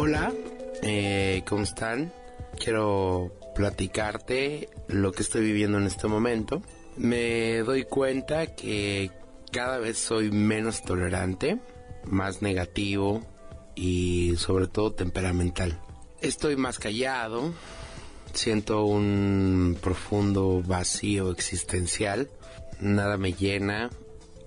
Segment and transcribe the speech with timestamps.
[0.00, 0.32] Hola,
[0.82, 2.12] eh, ¿cómo están?
[2.56, 6.62] Quiero platicarte lo que estoy viviendo en este momento.
[6.96, 9.10] Me doy cuenta que
[9.50, 11.58] cada vez soy menos tolerante,
[12.04, 13.22] más negativo
[13.74, 15.80] y sobre todo temperamental.
[16.20, 17.52] Estoy más callado,
[18.34, 22.30] siento un profundo vacío existencial,
[22.78, 23.90] nada me llena,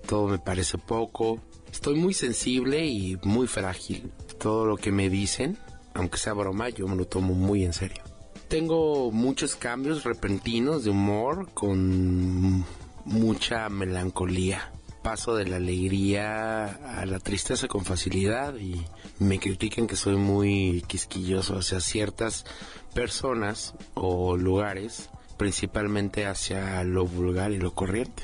[0.07, 5.57] todo me parece poco, estoy muy sensible y muy frágil todo lo que me dicen,
[5.93, 8.01] aunque sea broma, yo me lo tomo muy en serio.
[8.47, 12.65] Tengo muchos cambios repentinos de humor con
[13.05, 14.71] mucha melancolía.
[15.03, 18.85] Paso de la alegría a la tristeza con facilidad y
[19.19, 22.45] me critican que soy muy quisquilloso hacia ciertas
[22.93, 28.23] personas o lugares, principalmente hacia lo vulgar y lo corriente.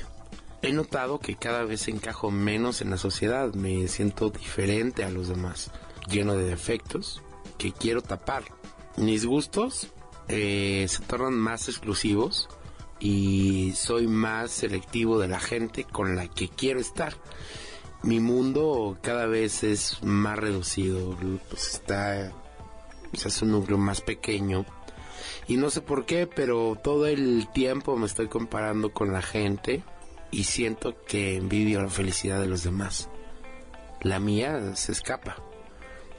[0.62, 5.28] He notado que cada vez encajo menos en la sociedad, me siento diferente a los
[5.28, 5.70] demás
[6.08, 7.22] lleno de defectos
[7.58, 8.44] que quiero tapar.
[8.96, 9.88] Mis gustos
[10.28, 12.48] eh, se tornan más exclusivos
[13.00, 17.14] y soy más selectivo de la gente con la que quiero estar.
[18.02, 21.16] Mi mundo cada vez es más reducido,
[21.48, 22.32] pues está,
[23.12, 24.64] hace un núcleo más pequeño.
[25.46, 29.82] Y no sé por qué, pero todo el tiempo me estoy comparando con la gente
[30.30, 33.08] y siento que envidio la felicidad de los demás.
[34.02, 35.47] La mía se escapa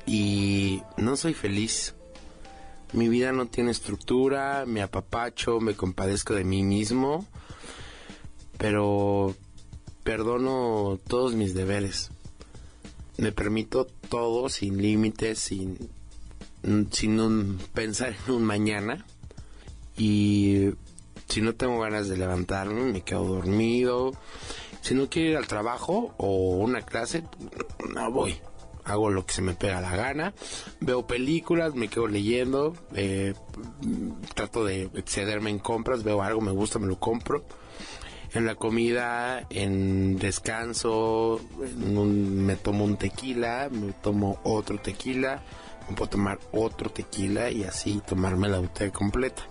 [0.10, 1.94] y no soy feliz.
[2.94, 7.28] Mi vida no tiene estructura, me apapacho, me compadezco de mí mismo,
[8.58, 9.36] pero
[10.04, 12.10] perdono todos mis deberes.
[13.18, 15.78] Me permito todo sin límites, sin,
[16.90, 19.06] sin pensar en un mañana.
[19.96, 20.72] Y
[21.28, 24.14] si no tengo ganas de levantarme, me quedo dormido.
[24.82, 27.24] Si no quiero ir al trabajo o una clase,
[27.94, 28.40] no voy
[28.90, 30.34] hago lo que se me pega la gana,
[30.80, 33.34] veo películas, me quedo leyendo, eh,
[34.34, 37.44] trato de excederme en compras, veo algo, me gusta, me lo compro.
[38.34, 41.42] En la comida, en descanso,
[41.78, 45.42] me tomo un tequila, me tomo otro tequila,
[45.90, 49.42] me puedo tomar otro tequila y así tomarme la botella completa.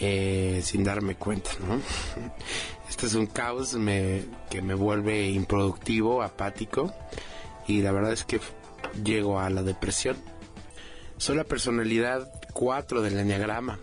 [0.00, 1.80] Eh, sin darme cuenta, ¿no?
[2.88, 3.76] Este es un caos
[4.50, 6.92] que me vuelve improductivo, apático
[7.66, 8.40] y la verdad es que
[9.02, 10.16] llego a la depresión.
[11.16, 13.78] Soy la personalidad 4 del enneagrama.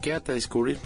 [0.00, 0.78] Quédate a descubrir.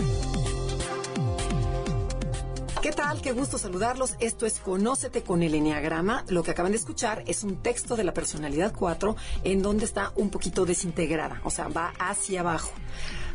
[2.83, 3.21] ¿Qué tal?
[3.21, 4.15] Qué gusto saludarlos.
[4.21, 6.25] Esto es Conócete con el Enneagrama.
[6.29, 10.13] Lo que acaban de escuchar es un texto de la personalidad 4 en donde está
[10.15, 12.71] un poquito desintegrada, o sea, va hacia abajo.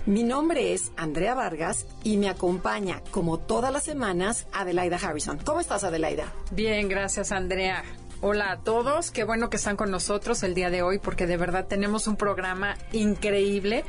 [0.06, 5.38] Mi nombre es Andrea Vargas y me acompaña, como todas las semanas, Adelaida Harrison.
[5.38, 6.32] ¿Cómo estás, Adelaida?
[6.52, 7.84] Bien, gracias, Andrea.
[8.24, 11.38] Hola a todos, qué bueno que están con nosotros el día de hoy porque de
[11.38, 13.84] verdad tenemos un programa increíble.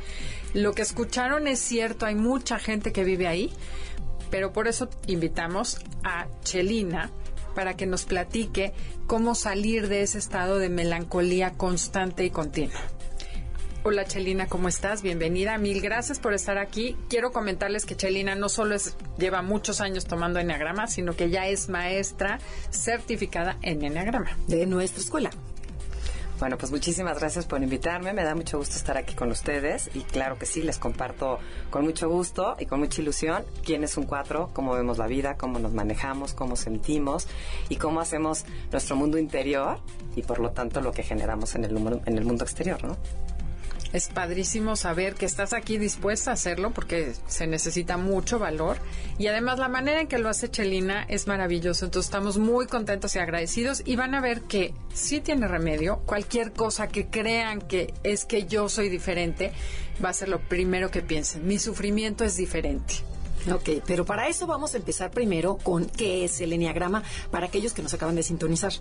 [0.55, 3.53] Lo que escucharon es cierto, hay mucha gente que vive ahí,
[4.31, 7.11] pero por eso invitamos a Chelina
[7.53, 8.73] para que nos platique
[9.05, 12.79] cómo salir de ese estado de melancolía constante y continua.
[13.85, 15.01] Hola Chelina, ¿cómo estás?
[15.01, 15.57] Bienvenida.
[15.57, 16.95] Mil gracias por estar aquí.
[17.09, 21.47] Quiero comentarles que Chelina no solo es, lleva muchos años tomando Enneagrama, sino que ya
[21.47, 22.39] es maestra
[22.71, 24.37] certificada en Enneagrama.
[24.47, 25.31] De nuestra escuela.
[26.39, 28.13] Bueno, pues muchísimas gracias por invitarme.
[28.13, 31.39] Me da mucho gusto estar aquí con ustedes y claro que sí, les comparto
[31.69, 35.35] con mucho gusto y con mucha ilusión quién es un cuatro, cómo vemos la vida,
[35.35, 37.27] cómo nos manejamos, cómo sentimos
[37.67, 39.79] y cómo hacemos nuestro mundo interior
[40.15, 41.75] y por lo tanto lo que generamos en el,
[42.05, 42.97] en el mundo exterior, ¿no?
[43.93, 48.77] Es padrísimo saber que estás aquí dispuesta a hacerlo porque se necesita mucho valor
[49.19, 51.85] y además la manera en que lo hace Chelina es maravilloso.
[51.85, 55.99] Entonces estamos muy contentos y agradecidos y van a ver que sí tiene remedio.
[56.07, 59.53] Cualquier cosa que crean que es que yo soy diferente
[60.03, 61.47] va a ser lo primero que piensen.
[61.47, 62.95] Mi sufrimiento es diferente.
[63.51, 67.73] Ok, pero para eso vamos a empezar primero con qué es el Enneagrama para aquellos
[67.73, 68.71] que nos acaban de sintonizar.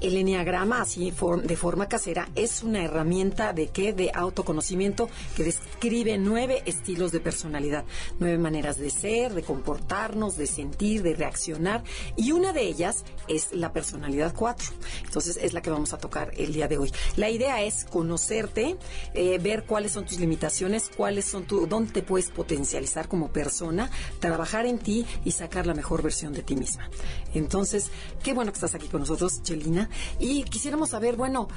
[0.00, 1.12] El Enneagrama, así
[1.44, 3.94] de forma casera, es una herramienta de qué?
[3.94, 7.84] De autoconocimiento que describe nueve estilos de personalidad,
[8.18, 11.82] nueve maneras de ser, de comportarnos, de sentir, de reaccionar,
[12.16, 14.72] y una de ellas es la personalidad 4.
[15.04, 16.92] Entonces es la que vamos a tocar el día de hoy.
[17.16, 18.76] La idea es conocerte,
[19.14, 23.90] eh, ver cuáles son tus limitaciones, cuáles son tu, dónde te puedes potencializar como persona
[24.20, 26.88] trabajar en ti y sacar la mejor versión de ti misma.
[27.34, 27.90] Entonces,
[28.22, 29.88] qué bueno que estás aquí con nosotros, Chelina.
[30.18, 31.48] Y quisiéramos saber, bueno,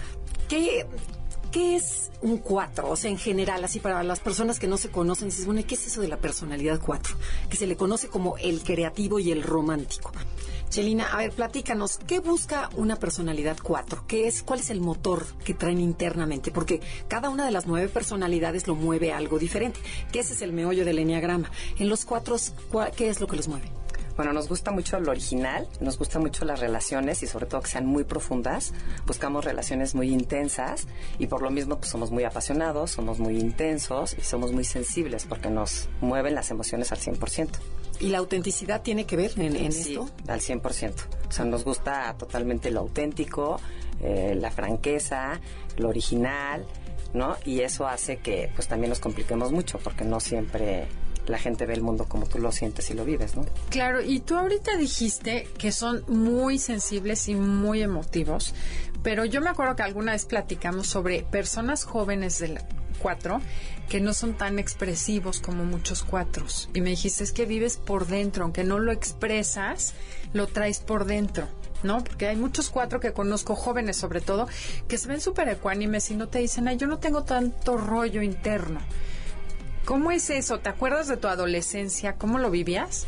[0.48, 0.86] ¿qué,
[1.52, 2.90] ¿qué es un 4?
[2.90, 5.76] O sea, en general, así para las personas que no se conocen, dices, bueno, ¿qué
[5.76, 7.16] es eso de la personalidad 4?
[7.50, 10.12] Que se le conoce como el creativo y el romántico.
[10.70, 14.06] Chelina, a ver, platícanos, ¿qué busca una personalidad 4?
[14.08, 16.52] ¿Qué es, cuál es el motor que traen internamente?
[16.52, 19.80] Porque cada una de las nueve personalidades lo mueve algo diferente.
[20.12, 21.50] ¿Qué ese es el meollo del enneagrama?
[21.78, 22.36] En los cuatro,
[22.96, 23.85] ¿qué es lo que los mueve?
[24.16, 27.70] Bueno, nos gusta mucho lo original, nos gusta mucho las relaciones y sobre todo que
[27.70, 28.74] sean muy profundas.
[29.06, 30.88] Buscamos relaciones muy intensas
[31.20, 35.26] y por lo mismo pues somos muy apasionados, somos muy intensos y somos muy sensibles
[35.26, 37.50] porque nos mueven las emociones al 100%.
[38.00, 40.10] ¿Y la autenticidad tiene que ver en, en sí, esto?
[40.28, 40.94] al 100%.
[41.28, 43.60] O sea, nos gusta totalmente lo auténtico,
[44.02, 45.40] eh, la franqueza,
[45.78, 46.66] lo original,
[47.14, 47.36] ¿no?
[47.46, 50.88] Y eso hace que pues también nos compliquemos mucho porque no siempre
[51.28, 53.46] la gente ve el mundo como tú lo sientes y lo vives, ¿no?
[53.70, 58.54] Claro, y tú ahorita dijiste que son muy sensibles y muy emotivos,
[59.04, 62.60] pero yo me acuerdo que alguna vez platicamos sobre personas jóvenes del
[63.00, 63.42] cuatro
[63.90, 66.70] que no son tan expresivos como muchos cuatros.
[66.74, 69.94] Y me dijiste, es que vives por dentro, aunque no lo expresas,
[70.34, 71.48] lo traes por dentro.
[71.84, 72.04] ¿no?
[72.04, 74.48] Porque hay muchos cuatro que conozco, jóvenes sobre todo,
[74.88, 78.24] que se ven súper ecuánimes y no te dicen, ay, yo no tengo tanto rollo
[78.24, 78.80] interno.
[79.86, 80.60] ¿Cómo es eso?
[80.60, 82.14] ¿Te acuerdas de tu adolescencia?
[82.14, 83.06] ¿Cómo lo vivías?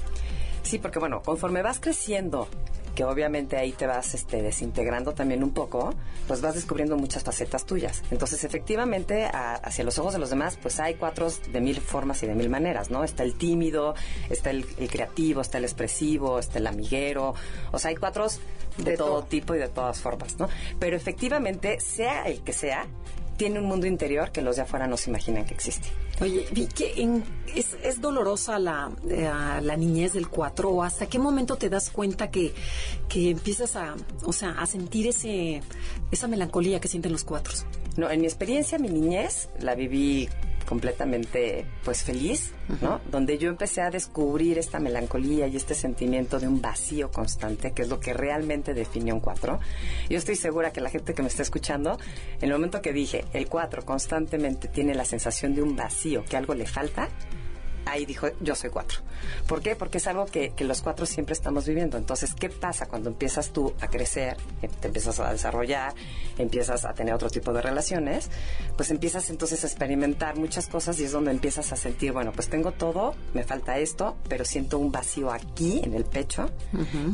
[0.62, 2.48] Sí, porque bueno, conforme vas creciendo
[2.94, 5.94] que obviamente ahí te vas este, desintegrando también un poco,
[6.28, 8.02] pues vas descubriendo muchas facetas tuyas.
[8.10, 12.28] Entonces, efectivamente, hacia los ojos de los demás, pues hay cuatro de mil formas y
[12.28, 13.04] de mil maneras, ¿no?
[13.04, 13.94] Está el tímido,
[14.32, 17.36] está el, creativo, está el expresivo, está el amiguero,
[17.72, 18.28] o sea, hay cuatro
[18.78, 20.50] de, todo tipo y de todas formas, ¿no?
[20.80, 22.88] Pero efectivamente, sea el que sea,
[23.38, 25.88] tiene un mundo interior que los de afuera no se imaginan que existe.
[26.20, 26.94] Oye, vi que
[27.56, 29.30] es, dolorosa la, eh,
[29.62, 32.54] la niñez del 4 o hasta qué momento te das cuenta que,
[33.08, 33.96] que empiezas a,
[34.26, 35.62] o sea, a sentir ese,
[36.12, 37.66] esa melancolía que sienten los cuatros.
[37.96, 40.28] No, en mi experiencia, mi niñez la viví
[40.68, 43.00] completamente pues feliz, ¿no?
[43.10, 47.84] Donde yo empecé a descubrir esta melancolía y este sentimiento de un vacío constante, que
[47.84, 49.60] es lo que realmente define un cuatro.
[50.10, 51.98] Yo estoy segura que la gente que me está escuchando,
[52.42, 56.36] en el momento que dije, el cuatro constantemente tiene la sensación de un vacío, que
[56.36, 57.08] algo le falta,
[57.88, 59.00] ahí dijo, yo soy cuatro.
[59.48, 59.76] ¿Por qué?
[59.76, 61.98] Porque es algo que, los cuatro siempre estamos viviendo.
[61.98, 65.94] Entonces, ¿qué pasa cuando empiezas tú a crecer, eh, te empiezas a desarrollar,
[66.38, 68.30] empiezas a tener otro tipo de relaciones?
[68.76, 72.50] Pues empiezas entonces a experimentar muchas cosas y es donde empiezas a sentir, bueno, pues
[72.50, 76.50] tengo todo, me falta esto, pero siento un vacío aquí en el pecho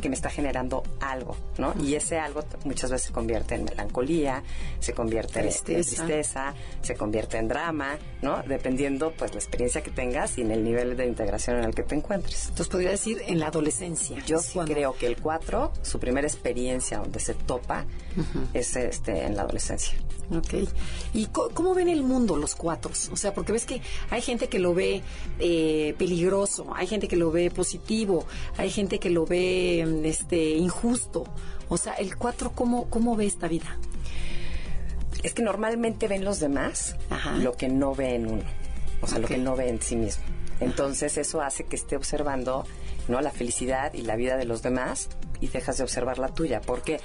[0.01, 1.73] que me está generando algo, ¿no?
[1.79, 4.43] Y ese algo muchas veces se convierte en melancolía,
[4.79, 8.41] se convierte en tristeza, se convierte en drama, ¿no?
[8.43, 11.83] Dependiendo pues la experiencia que tengas y en el nivel de integración en el que
[11.83, 12.43] te encuentres.
[12.43, 14.17] Entonces podría decir en la adolescencia.
[14.25, 17.85] Yo sí creo que el 4, su primera experiencia donde se topa
[18.53, 19.97] es este en la adolescencia.
[20.31, 20.69] Ok.
[21.13, 23.09] ¿Y cómo ven el mundo los cuatros?
[23.11, 25.01] O sea, porque ves que hay gente que lo ve
[25.39, 28.25] eh, peligroso, hay gente que lo ve positivo,
[28.57, 31.25] hay gente que lo ve este injusto.
[31.69, 33.77] O sea, el 4, ¿cómo, ¿cómo ve esta vida?
[35.23, 36.95] Es que normalmente ven los demás
[37.39, 38.43] lo que no ven uno.
[39.01, 40.23] O sea, lo que no ve en sí mismo.
[40.63, 42.65] Entonces eso hace que esté observando
[43.07, 45.09] no la felicidad y la vida de los demás
[45.41, 46.61] y dejas de observar la tuya.
[46.61, 46.99] Porque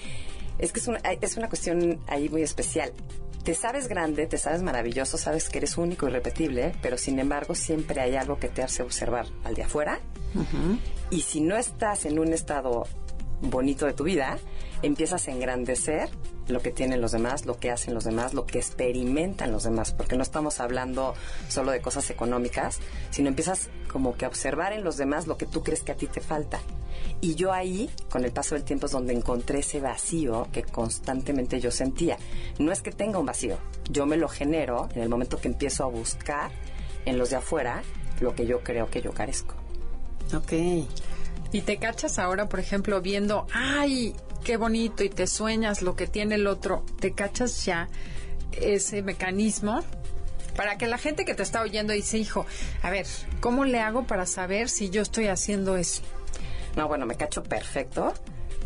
[0.58, 2.92] es que es una, es una cuestión ahí muy especial.
[3.42, 7.54] Te sabes grande, te sabes maravilloso, sabes que eres único y repetible, pero sin embargo
[7.54, 10.00] siempre hay algo que te hace observar al de afuera.
[11.10, 12.86] Y si no estás en un estado
[13.40, 14.38] bonito de tu vida,
[14.82, 16.08] empiezas a engrandecer
[16.48, 19.92] lo que tienen los demás, lo que hacen los demás, lo que experimentan los demás,
[19.92, 21.14] porque no estamos hablando
[21.48, 22.78] solo de cosas económicas,
[23.10, 25.96] sino empiezas como que a observar en los demás lo que tú crees que a
[25.96, 26.60] ti te falta.
[27.20, 31.60] Y yo ahí, con el paso del tiempo, es donde encontré ese vacío que constantemente
[31.60, 32.16] yo sentía.
[32.58, 33.58] No es que tenga un vacío,
[33.90, 36.50] yo me lo genero en el momento que empiezo a buscar
[37.04, 37.82] en los de afuera
[38.20, 39.54] lo que yo creo que yo carezco.
[40.34, 40.52] Ok.
[41.52, 44.14] Y te cachas ahora, por ejemplo, viendo, ay,
[44.44, 47.88] qué bonito, y te sueñas lo que tiene el otro, te cachas ya
[48.52, 49.84] ese mecanismo
[50.56, 52.44] Para que la gente que te está oyendo dice, hijo,
[52.82, 53.06] a ver,
[53.40, 56.02] ¿cómo le hago para saber si yo estoy haciendo eso?
[56.76, 58.12] No, bueno, me cacho perfecto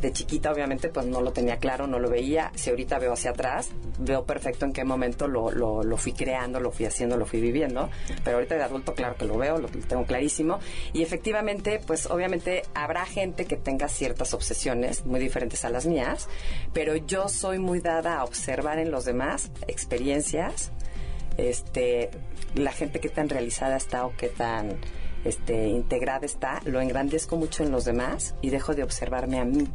[0.02, 2.50] de chiquita obviamente pues no lo tenía claro, no lo veía.
[2.56, 6.58] Si ahorita veo hacia atrás, veo perfecto en qué momento lo, lo, lo fui creando,
[6.58, 7.88] lo fui haciendo, lo fui viviendo.
[8.24, 10.58] Pero ahorita de adulto, claro que lo veo, lo, tengo clarísimo.
[10.92, 16.28] Y efectivamente, pues obviamente habrá gente que tenga ciertas obsesiones muy diferentes a las mías,
[16.72, 20.72] pero yo soy muy dada a observar en los demás experiencias,
[21.36, 22.10] este,
[22.56, 24.78] la gente que tan realizada está o qué tan
[25.24, 29.68] este, integrada está, lo engrandezco mucho en los demás y dejo de observarme a mí.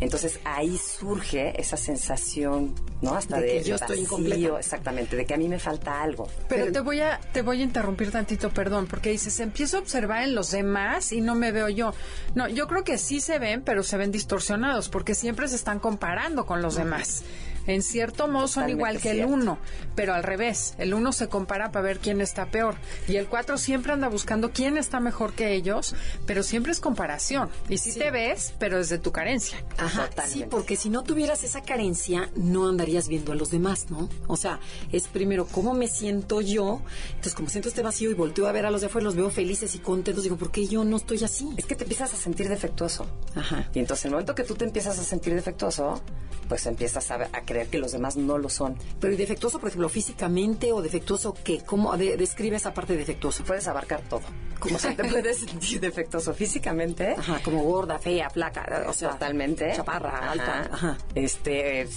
[0.00, 3.14] Entonces ahí surge esa sensación, ¿no?
[3.14, 4.58] Hasta de, que yo estoy incompleta.
[4.58, 6.26] exactamente, de que a mí me falta algo.
[6.48, 10.22] Pero, te voy a te voy a interrumpir tantito, perdón, porque dices, empiezo a observar
[10.22, 11.92] en los demás y no me veo yo.
[12.34, 15.78] No, yo creo que sí se ven, pero se ven distorsionados porque siempre se están
[15.78, 17.22] comparando con los demás.
[17.66, 19.58] En cierto modo son igual que el uno,
[19.94, 20.74] pero al revés.
[20.78, 22.76] El uno se compara para ver quién está peor.
[23.08, 25.94] Y el cuatro siempre anda buscando quién está mejor que ellos,
[26.26, 27.50] pero siempre es comparación.
[27.68, 29.62] Y sí, te ves, pero desde tu carencia.
[29.76, 34.08] Ajá, sí, porque si no tuvieras esa carencia, no andarías viendo a los demás, ¿no?
[34.26, 34.60] O sea,
[34.92, 36.82] es primero cómo me siento yo.
[37.10, 39.30] Entonces, como siento este vacío y volteo a ver a los de afuera, los veo
[39.30, 41.48] felices y contentos, digo, ¿por qué yo no estoy así?
[41.56, 43.06] Es que te empiezas a sentir defectuoso.
[43.34, 43.68] Ajá.
[43.74, 46.00] Y entonces, el momento que tú te empiezas a sentir defectuoso,
[46.48, 48.76] pues empiezas a, a creer que los demás no lo son.
[49.00, 51.62] Pero ¿y defectuoso, por ejemplo, físicamente o defectuoso qué?
[51.66, 53.42] ¿Cómo describe esa parte de defectuoso?
[53.42, 54.22] Puedes abarcar todo.
[54.60, 57.14] ¿Cómo se te puedes sentir defectuoso físicamente?
[57.18, 59.72] Ajá, como gorda, fea, flaca, o sea, totalmente.
[59.74, 60.70] Chaparra, alta.
[60.72, 60.98] Ajá.
[61.14, 61.88] Este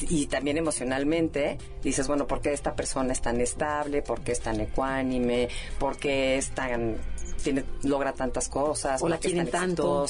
[0.00, 4.02] y también emocionalmente dices, bueno, ¿por qué esta persona es tan estable?
[4.02, 5.48] ¿Por qué es tan ecuánime?
[5.78, 6.96] ¿Por qué es tan
[7.42, 9.02] tiene, logra tantas cosas?
[9.02, 10.04] O la quieren tanto.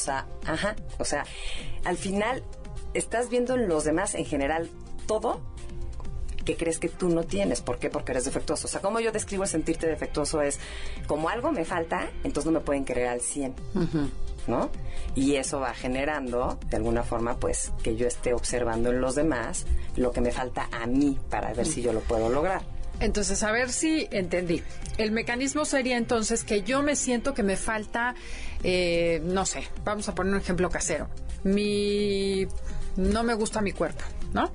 [0.47, 0.77] Ajá.
[0.99, 1.25] O sea,
[1.85, 2.43] al final
[2.95, 4.71] estás viendo en los demás en general
[5.07, 5.41] todo
[6.45, 7.61] que crees que tú no tienes.
[7.61, 7.91] ¿Por qué?
[7.91, 8.67] Porque eres defectuoso.
[8.67, 10.61] O sea, como yo describo sentirte defectuoso es
[11.07, 13.55] como algo me falta, entonces no me pueden creer al 100.
[14.47, 14.69] ¿No?
[15.15, 19.65] Y eso va generando, de alguna forma, pues, que yo esté observando en los demás
[19.97, 22.61] lo que me falta a mí para ver si yo lo puedo lograr.
[23.01, 24.63] Entonces, a ver si entendí.
[24.99, 28.15] El mecanismo sería entonces que yo me siento que me falta,
[28.63, 31.09] eh, no sé, vamos a poner un ejemplo casero.
[31.43, 32.47] Mi,
[32.97, 34.53] no me gusta mi cuerpo, ¿no?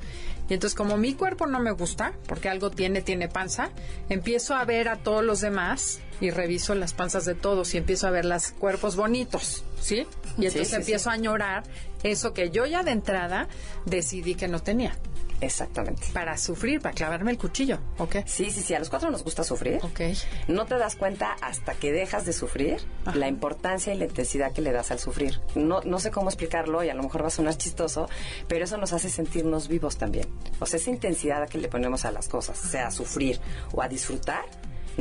[0.49, 3.69] Y entonces como mi cuerpo no me gusta, porque algo tiene, tiene panza,
[4.09, 8.07] empiezo a ver a todos los demás y reviso las panzas de todos y empiezo
[8.07, 10.07] a ver los cuerpos bonitos, ¿sí?
[10.37, 11.63] Y entonces empiezo a añorar
[12.03, 13.47] eso que yo ya de entrada
[13.85, 14.97] decidí que no tenía.
[15.41, 16.07] Exactamente.
[16.13, 18.17] Para sufrir, para clavarme el cuchillo, ¿ok?
[18.25, 19.79] Sí, sí, sí, a los cuatro nos gusta sufrir.
[19.83, 20.01] Ok.
[20.47, 22.77] No te das cuenta hasta que dejas de sufrir
[23.13, 25.39] la importancia y la intensidad que le das al sufrir.
[25.55, 28.09] No, no sé cómo explicarlo y a lo mejor va a sonar chistoso,
[28.47, 30.27] pero eso nos hace sentirnos vivos también.
[30.59, 33.39] O sea, esa intensidad que le ponemos a las cosas, sea a sufrir
[33.73, 34.45] o a disfrutar,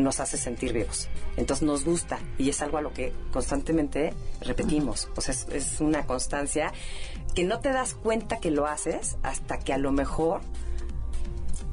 [0.02, 1.08] nos hace sentir vivos.
[1.36, 5.08] Entonces nos gusta y es algo a lo que constantemente repetimos.
[5.16, 6.72] O sea, es, una constancia
[7.34, 10.40] que no te das cuenta que lo haces hasta que a lo mejor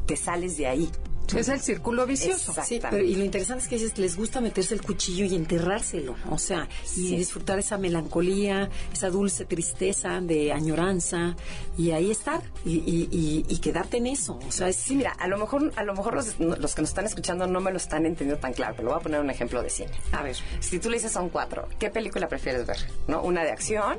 [0.05, 0.91] te sales de ahí.
[1.33, 2.53] Es el círculo vicioso.
[2.63, 6.15] Sí, pero, y lo interesante es que dices, les gusta meterse el cuchillo y enterrárselo,
[6.29, 11.35] o sea, y disfrutar esa melancolía, esa dulce tristeza de añoranza,
[11.77, 15.71] y ahí estar, y, y, quedarte en eso, o sea, Sí, mira, a lo mejor,
[15.75, 18.53] a lo mejor los, los, que nos están escuchando no me lo están entendiendo tan
[18.53, 19.91] claro, pero voy a poner un ejemplo de cine.
[20.11, 20.35] A ver.
[20.59, 22.77] Si tú le dices son cuatro, ¿qué película prefieres ver?
[23.07, 23.23] ¿No?
[23.23, 23.97] ¿Una de acción,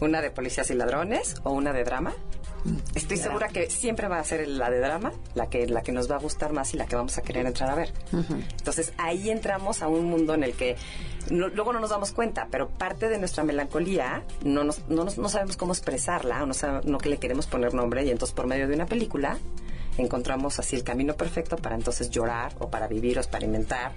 [0.00, 2.14] una de policías y ladrones, o una de drama?
[2.94, 6.10] Estoy segura que siempre va a ser la de drama, la que, la que nos
[6.10, 7.92] va a gustar más y la que vamos a querer entrar a ver.
[8.12, 10.76] Entonces ahí entramos a un mundo en el que
[11.30, 15.56] luego no nos damos cuenta, pero parte de nuestra melancolía no, nos, no, no sabemos
[15.56, 18.74] cómo expresarla o no, no que le queremos poner nombre y entonces por medio de
[18.74, 19.38] una película
[19.98, 23.92] encontramos así el camino perfecto para entonces llorar o para vivir o experimentar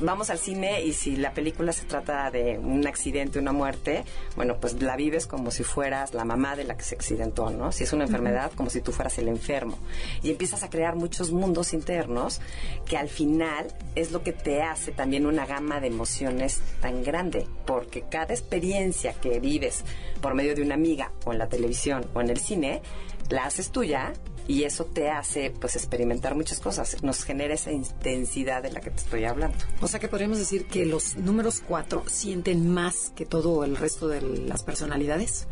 [0.00, 4.04] vamos al cine y si la película se trata de un accidente, una muerte,
[4.36, 7.72] bueno, pues la vives como si fueras la mamá de la que se accidentó, ¿no?
[7.72, 9.78] Si es una enfermedad, como si tú fueras el enfermo.
[10.22, 12.40] Y empiezas a crear muchos mundos internos
[12.86, 17.46] que al final es lo que te hace también una gama de emociones tan grande,
[17.66, 19.84] porque cada experiencia que vives
[20.20, 22.82] por medio de una amiga o en la televisión o en el cine,
[23.30, 24.12] la haces tuya
[24.46, 28.90] y eso te hace pues experimentar muchas cosas, nos genera esa intensidad de la que
[28.90, 29.56] te estoy hablando.
[29.80, 34.08] O sea que podríamos decir que los números cuatro sienten más que todo el resto
[34.08, 35.46] de las personalidades.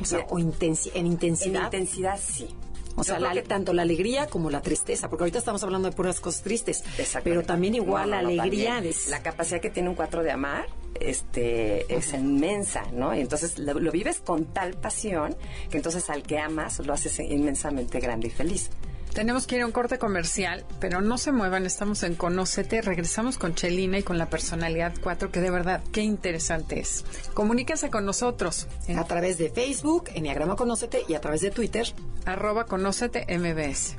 [0.00, 0.96] O sea, o en intensidad.
[0.96, 2.48] En intensidad sí.
[2.96, 6.42] O sea, tanto la alegría como la tristeza, porque ahorita estamos hablando de puras cosas
[6.42, 6.84] tristes,
[7.24, 8.80] pero también igual la alegría.
[9.08, 10.66] La capacidad que tiene un cuatro de amar
[11.00, 13.14] este, es inmensa, ¿no?
[13.14, 15.36] Y entonces lo, vives con tal pasión
[15.70, 18.70] que entonces al que amas lo haces inmensamente grande y feliz.
[19.14, 23.38] Tenemos que ir a un corte comercial, pero no se muevan, estamos en Conócete, regresamos
[23.38, 27.04] con Chelina y con la personalidad 4, que de verdad, qué interesante es.
[27.32, 31.86] Comuníquense con nosotros en A través de Facebook, Enneagrama Conócete, y a través de Twitter.
[32.24, 33.96] arroba Conócete MBS.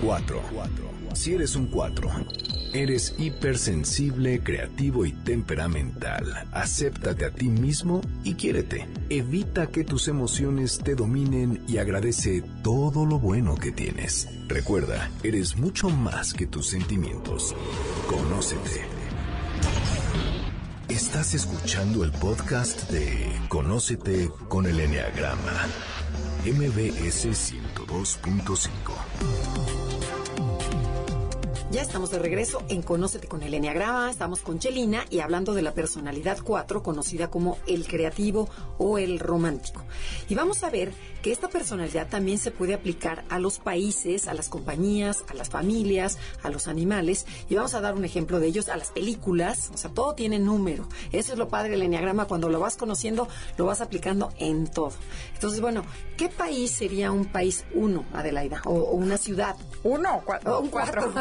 [0.00, 0.95] 4.
[1.16, 2.10] Si eres un 4,
[2.74, 6.46] eres hipersensible, creativo y temperamental.
[6.52, 8.86] Acéptate a ti mismo y quiérete.
[9.08, 14.28] Evita que tus emociones te dominen y agradece todo lo bueno que tienes.
[14.46, 17.56] Recuerda, eres mucho más que tus sentimientos.
[18.08, 18.82] Conócete.
[20.90, 25.66] Estás escuchando el podcast de Conócete con el Enneagrama.
[26.44, 29.85] MBS 102.5.
[31.72, 34.08] Ya estamos de regreso en Conócete con el Enneagrama.
[34.08, 39.18] Estamos con Chelina y hablando de la personalidad 4, conocida como el creativo o el
[39.18, 39.82] romántico.
[40.28, 40.92] Y vamos a ver
[41.22, 45.50] que esta personalidad también se puede aplicar a los países, a las compañías, a las
[45.50, 47.26] familias, a los animales.
[47.48, 49.72] Y vamos a dar un ejemplo de ellos, a las películas.
[49.74, 50.88] O sea, todo tiene número.
[51.10, 52.26] Eso es lo padre del Enneagrama.
[52.26, 53.26] Cuando lo vas conociendo,
[53.58, 54.92] lo vas aplicando en todo.
[55.34, 55.84] Entonces, bueno,
[56.16, 58.62] ¿qué país sería un país uno, Adelaida?
[58.66, 59.56] O, o una ciudad.
[59.82, 60.60] Uno, cuatro.
[60.60, 61.12] Un cuatro.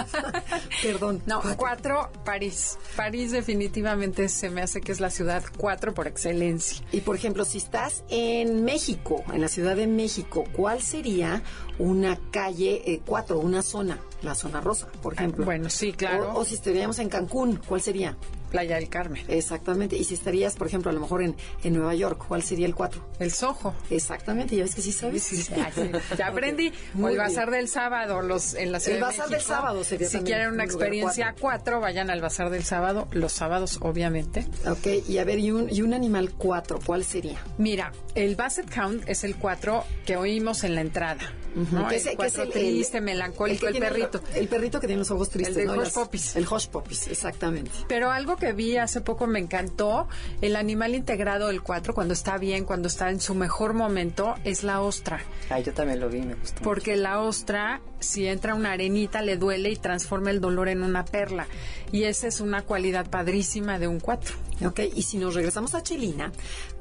[0.82, 1.22] Perdón.
[1.25, 2.77] No, cuatro, París.
[2.96, 6.86] París definitivamente se me hace que es la ciudad cuatro por excelencia.
[6.92, 11.44] Y por ejemplo, si estás en México, en la Ciudad de México, ¿cuál sería
[11.77, 14.00] una calle eh, 4, una zona?
[14.22, 15.44] La zona rosa, por ejemplo.
[15.44, 16.34] Ah, bueno, sí, claro.
[16.34, 18.18] O, o si estaríamos en Cancún, ¿cuál sería?
[18.55, 19.24] Playa del Carmen.
[19.27, 19.95] Exactamente.
[19.97, 22.74] Y si estarías, por ejemplo, a lo mejor en, en Nueva York, ¿cuál sería el
[22.75, 23.05] 4?
[23.19, 23.74] El Soho.
[23.89, 25.24] Exactamente, ya ves que sí sabes.
[25.24, 25.91] Sí, sí, ay, sí.
[26.17, 26.71] Ya aprendí.
[26.93, 27.27] Muy o el bien.
[27.27, 30.47] bazar del sábado, los en la Ciudad El de bazar del sábado sería Si quieren
[30.53, 31.41] una un experiencia cuatro.
[31.41, 34.47] cuatro, vayan al bazar del sábado, los sábados, obviamente.
[34.69, 37.39] Ok, y a ver, y un, y un animal 4, ¿cuál sería?
[37.57, 41.33] Mira, el Basset Count es el cuatro que oímos en la entrada.
[41.71, 41.88] ¿no?
[41.88, 44.21] Que es- el que cuatro es el- triste, el- melancólico, el, tiene perrito.
[44.33, 45.55] El perrito que tiene los ojos tristes.
[45.55, 45.74] El de ¿no?
[45.74, 46.35] Hush Las- Puppies.
[46.35, 47.71] El Hush Puppies, exactamente.
[47.88, 50.08] Pero algo que vi hace poco me encantó,
[50.42, 54.64] el animal integrado del 4, cuando está bien, cuando está en su mejor momento, es
[54.64, 55.22] la ostra.
[55.50, 56.62] Ay, yo también lo vi, me gustó.
[56.62, 61.06] Porque la ostra, si entra una arenita, le duele y transforma el dolor en una
[61.06, 61.48] perla.
[61.92, 64.36] Y esa es una cualidad padrísima de un 4.
[64.66, 66.32] Ok, y si nos regresamos a Chelina,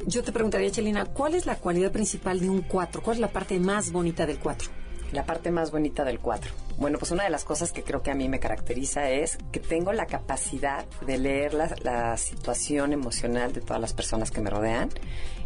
[0.06, 3.02] yo te preguntaría, Chelina, ¿cuál es la cualidad principal de un 4?
[3.02, 4.83] ¿Cuál es la parte más bonita del 4?
[5.14, 6.50] La parte más bonita del 4.
[6.76, 9.60] Bueno, pues una de las cosas que creo que a mí me caracteriza es que
[9.60, 14.50] tengo la capacidad de leer la, la situación emocional de todas las personas que me
[14.50, 14.90] rodean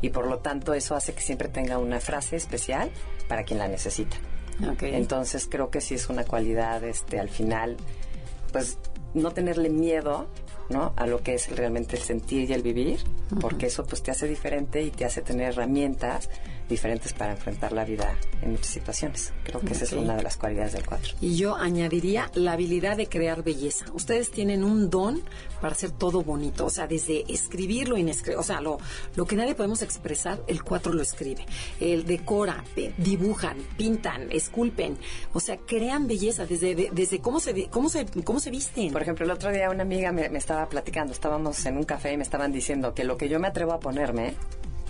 [0.01, 2.91] y por lo tanto eso hace que siempre tenga una frase especial
[3.29, 4.17] para quien la necesita.
[4.81, 7.77] Entonces creo que sí es una cualidad, este, al final,
[8.53, 8.79] pues
[9.15, 10.29] no tenerle miedo,
[10.69, 10.95] ¿no?
[10.97, 13.01] A lo que es realmente el sentir y el vivir,
[13.41, 16.29] porque eso pues te hace diferente y te hace tener herramientas
[16.69, 19.33] diferentes para enfrentar la vida en muchas situaciones.
[19.45, 21.17] Creo que esa es una de las cualidades del 4.
[21.21, 23.87] Y yo añadiría la habilidad de crear belleza.
[23.93, 25.23] Ustedes tienen un don
[25.61, 28.79] para hacer todo bonito, o sea, desde escribir lo inescri- o sea, lo,
[29.17, 31.45] lo que nadie podemos expresar, el 4 lo escribe.
[31.81, 32.63] El decora,
[32.99, 34.99] dibujan, pintan, esculpen,
[35.33, 38.93] o sea, crean belleza desde, de- desde cómo se, cómo se, cómo se visten.
[38.93, 42.13] Por ejemplo, el otro día una amiga me, me estaba platicando, estábamos en un café
[42.13, 44.35] y me estaban diciendo que lo que yo me atrevo a ponerme,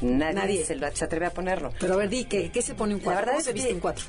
[0.02, 0.64] nadie, Nadie.
[0.64, 1.72] Se, lo- se atreve a ponerlo.
[1.80, 3.16] Pero a ver, di, ¿qué, qué se pone un 4?
[3.20, 4.04] verdad ¿Cómo es se viste un 4?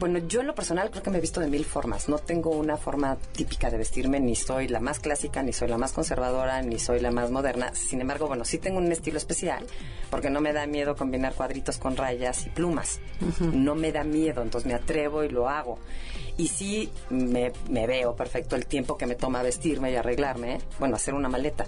[0.00, 2.08] Bueno, yo en lo personal creo que me he visto de mil formas.
[2.08, 5.78] No tengo una forma típica de vestirme, ni soy la más clásica, ni soy la
[5.78, 7.72] más conservadora, ni soy la más moderna.
[7.76, 9.64] Sin embargo, bueno, sí tengo un estilo especial,
[10.10, 12.98] porque no me da miedo combinar cuadritos con rayas y plumas.
[13.52, 15.78] No me da miedo, entonces me atrevo y lo hago.
[16.36, 20.96] Y sí me, me veo perfecto el tiempo que me toma vestirme y arreglarme, bueno,
[20.96, 21.66] hacer una maleta.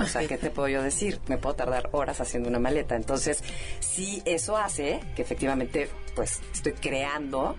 [0.00, 1.20] O sea, ¿qué te puedo yo decir?
[1.28, 2.96] Me puedo tardar horas haciendo una maleta.
[2.96, 3.42] Entonces,
[3.80, 7.56] sí, eso hace que efectivamente, pues, estoy creando,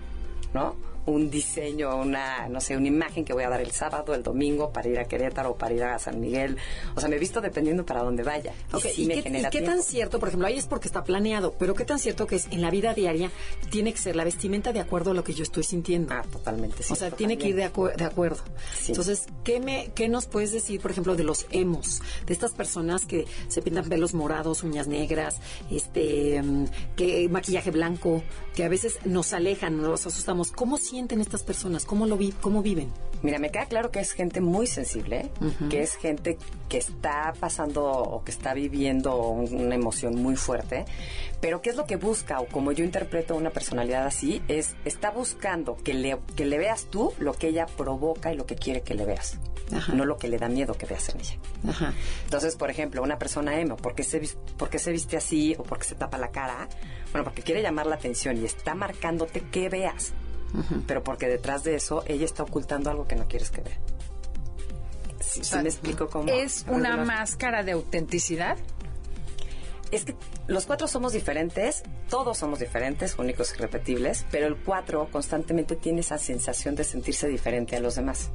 [0.52, 0.76] ¿no?
[1.06, 4.72] Un diseño, una, no sé, una imagen que voy a dar el sábado, el domingo,
[4.72, 6.56] para ir a Querétaro o para ir a San Miguel.
[6.96, 8.52] O sea, me he visto dependiendo para dónde vaya.
[8.72, 10.66] Y Ok, sí ¿Y, me qué, genera y qué tan cierto, por ejemplo, ahí es
[10.66, 13.30] porque está planeado, pero qué tan cierto que es en la vida diaria
[13.70, 16.12] tiene que ser la vestimenta de acuerdo a lo que yo estoy sintiendo?
[16.12, 16.82] Ah, totalmente.
[16.82, 18.42] sí, o sea, tiene que ir de, acu- de acuerdo.
[18.78, 18.92] Sí.
[18.92, 22.02] Entonces, ¿qué, me, ¿qué nos puedes decir, por ejemplo, de los emos?
[22.26, 25.36] De estas personas que se pintan pelos morados, uñas negras,
[25.70, 26.64] este, mm,
[26.96, 28.22] que maquillaje blanco,
[28.54, 30.50] que a veces nos alejan, nos asustamos.
[30.52, 31.84] ¿Cómo sienten estas personas?
[31.84, 32.90] ¿Cómo, lo vi cómo viven?
[33.22, 35.30] Mira, me queda claro que es gente muy sensible,
[35.68, 36.38] que es gente
[36.70, 40.86] que está pasando o que está viviendo un- una emoción muy fuerte,
[41.42, 44.40] pero ¿qué es lo que busca o como yo interpreto una personalidad así?
[44.48, 48.46] Es, está buscando que le, que le veas tú lo que ella provoca y lo
[48.46, 49.38] que quiere que le veas,
[49.72, 49.92] Ajá.
[49.92, 51.36] no lo que le da miedo que veas en ella.
[51.68, 51.92] Ajá.
[52.24, 54.20] Entonces, por ejemplo, una persona emo, ¿por qué, se,
[54.56, 56.68] por qué se viste así o por qué se tapa la cara?
[57.12, 60.12] Bueno, porque quiere llamar la atención y está marcándote que veas.
[60.86, 63.78] Pero porque detrás de eso ella está ocultando algo que no quieres que vea.
[65.20, 66.32] ¿Sí, sí me explico cómo?
[66.32, 68.56] ¿Es una máscara de autenticidad?
[69.90, 70.16] Es que
[70.48, 76.00] los cuatro somos diferentes, todos somos diferentes, únicos y repetibles, pero el cuatro constantemente tiene
[76.00, 78.30] esa sensación de sentirse diferente a los demás,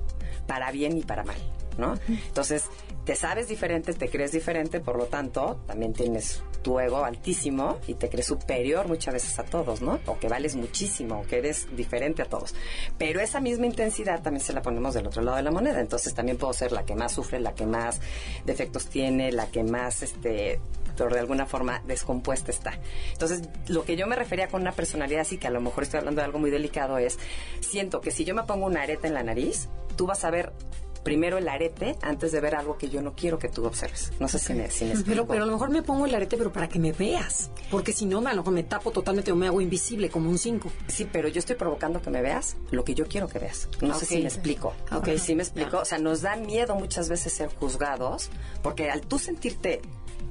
[0.48, 1.38] para bien y para mal,
[1.78, 1.96] ¿no?
[2.08, 2.66] Entonces,
[3.06, 7.96] te sabes diferente, te crees diferente, por lo tanto, también tienes tu ego altísimo y
[7.96, 10.00] te crees superior muchas veces a todos, ¿no?
[10.06, 12.54] O que vales muchísimo, o que eres diferente a todos.
[12.98, 15.80] Pero esa misma intensidad también se la ponemos del otro lado de la moneda.
[15.80, 18.00] Entonces también puedo ser la que más sufre, la que más
[18.46, 20.60] defectos tiene, la que más, este,
[20.96, 22.74] de alguna forma descompuesta está.
[23.12, 26.00] Entonces, lo que yo me refería con una personalidad así, que a lo mejor estoy
[26.00, 27.18] hablando de algo muy delicado, es,
[27.60, 30.54] siento que si yo me pongo una areta en la nariz, tú vas a ver
[31.04, 34.12] primero el arete antes de ver algo que yo no quiero que tú observes.
[34.20, 35.12] No sé si me, si me explico.
[35.12, 37.50] Pero, pero a lo mejor me pongo el arete, pero para que me veas.
[37.70, 40.38] Porque si no, a lo mejor me tapo totalmente o me hago invisible como un
[40.38, 40.72] 5.
[40.88, 43.68] Sí, pero yo estoy provocando que me veas lo que yo quiero que veas.
[43.82, 44.74] No sé si me explico.
[44.92, 45.08] Ok.
[45.08, 45.80] Ok, sí me explico.
[45.80, 48.30] O sea, nos da miedo muchas veces ser juzgados
[48.62, 49.82] porque al tú sentirte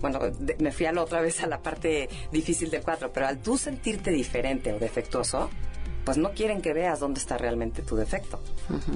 [0.01, 3.27] bueno, de- me fui a la otra vez a la parte difícil del cuatro, pero
[3.27, 5.51] al tú sentirte diferente o defectuoso,
[6.05, 8.41] pues no quieren que veas dónde está realmente tu defecto.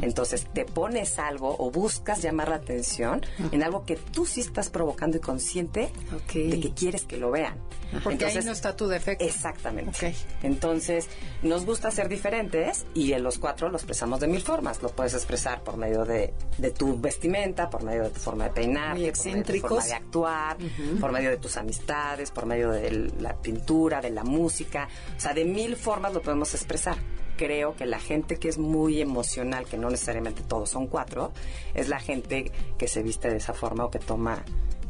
[0.02, 4.70] Entonces te pones algo o buscas llamar la atención en algo que tú sí estás
[4.70, 5.90] provocando y consciente
[6.32, 7.54] de que quieres que lo vean.
[8.02, 9.24] Porque ahí no está tu defecto.
[9.24, 10.14] Exactamente.
[10.42, 11.08] Entonces,
[11.42, 14.82] nos gusta ser diferentes y en los cuatro lo expresamos de mil formas.
[14.82, 18.50] Lo puedes expresar por medio de, de tu vestimenta, por medio de tu forma de
[18.50, 19.68] peinarte, Muy por medio de tu excéntricos.
[19.70, 20.56] forma de actuar,
[21.00, 24.88] por medio de tus amistades, por medio de la pintura, de la música.
[25.16, 26.96] O sea, de mil formas lo podemos expresar.
[27.36, 31.32] Creo que la gente que es muy emocional, que no necesariamente todos son cuatro,
[31.74, 34.44] es la gente que se viste de esa forma o que toma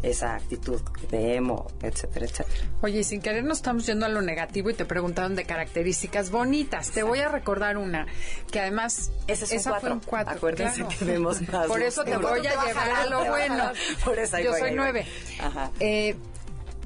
[0.04, 0.80] esa actitud
[1.10, 2.68] de emo, etcétera, etcétera.
[2.82, 6.30] Oye, y sin querer nos estamos yendo a lo negativo y te preguntaron de características
[6.30, 6.90] bonitas.
[6.90, 8.06] Te voy a recordar una,
[8.50, 10.32] que además Ese es un esa fue cuatro.
[10.32, 10.36] un.
[10.36, 10.98] Acuérdense claro.
[10.98, 13.72] que vemos más Por eso te voy a llevar a lo bueno.
[14.04, 15.06] Por eso Yo soy nueve.
[15.40, 15.70] Ajá.
[15.80, 16.16] Eh,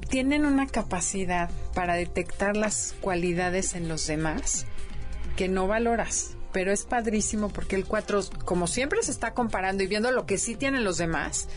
[0.09, 4.65] tienen una capacidad para detectar las cualidades en los demás
[5.39, 6.31] que no valoras.
[6.51, 10.37] Pero es padrísimo porque el 4, como siempre se está comparando y viendo lo que
[10.37, 11.47] sí tienen los demás,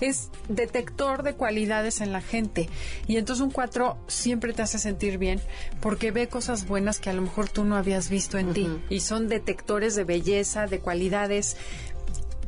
[0.00, 2.68] es detector de cualidades en la gente.
[3.08, 5.40] Y entonces un 4 siempre te hace sentir bien
[5.80, 8.68] porque ve cosas buenas que a lo mejor tú no habías visto en ti.
[8.88, 11.56] Y son detectores de belleza, de cualidades.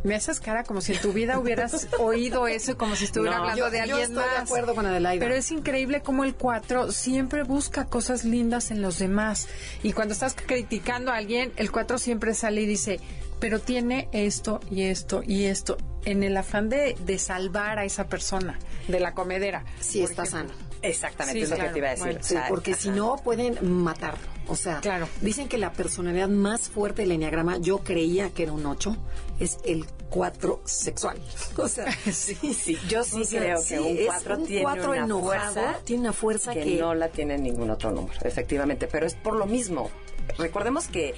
[0.05, 3.39] Me haces cara como si en tu vida hubieras oído eso y como si estuviera
[3.39, 4.43] No, hablando yo- de yo alguien estoy de más.
[4.43, 5.21] acuerdo con Adelaida.
[5.25, 9.49] Pero es increíble cómo el 4 siempre busca cosas lindas en los demás.
[9.83, 13.01] Y cuando estás criticando a alguien, el 4 siempre sale y dice,
[13.41, 18.05] pero tiene esto y esto y esto, en el afán de, de salvar a esa
[18.07, 19.65] persona de la comedera.
[19.81, 20.55] Sí, por está ejemplo.
[20.55, 20.69] sano.
[20.83, 21.71] Exactamente, Sí, es lo claro.
[21.71, 22.05] que te iba a decir.
[22.07, 24.34] Bueno, Sí, porque si no pueden matarlo.
[24.49, 25.09] O sea, Claro.
[25.23, 28.97] dicen que la personalidad más fuerte del enneagrama, yo creía que era un 8,
[29.41, 31.19] es el 4 sexual.
[31.57, 34.47] O sea, sí, Sí, yo sí O sea, creo sí, que un es 4 un
[34.47, 37.91] tiene cuatro una enojado, fuerza tiene una fuerza que, que, no la tiene ningún otro
[37.91, 38.87] número, efectivamente.
[38.87, 39.91] Pero es por lo mismo.
[40.39, 41.15] Recordemos que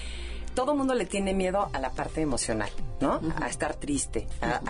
[0.55, 3.21] todo mundo le tiene miedo a la parte emocional, ¿no?
[3.41, 4.61] A estar triste, a,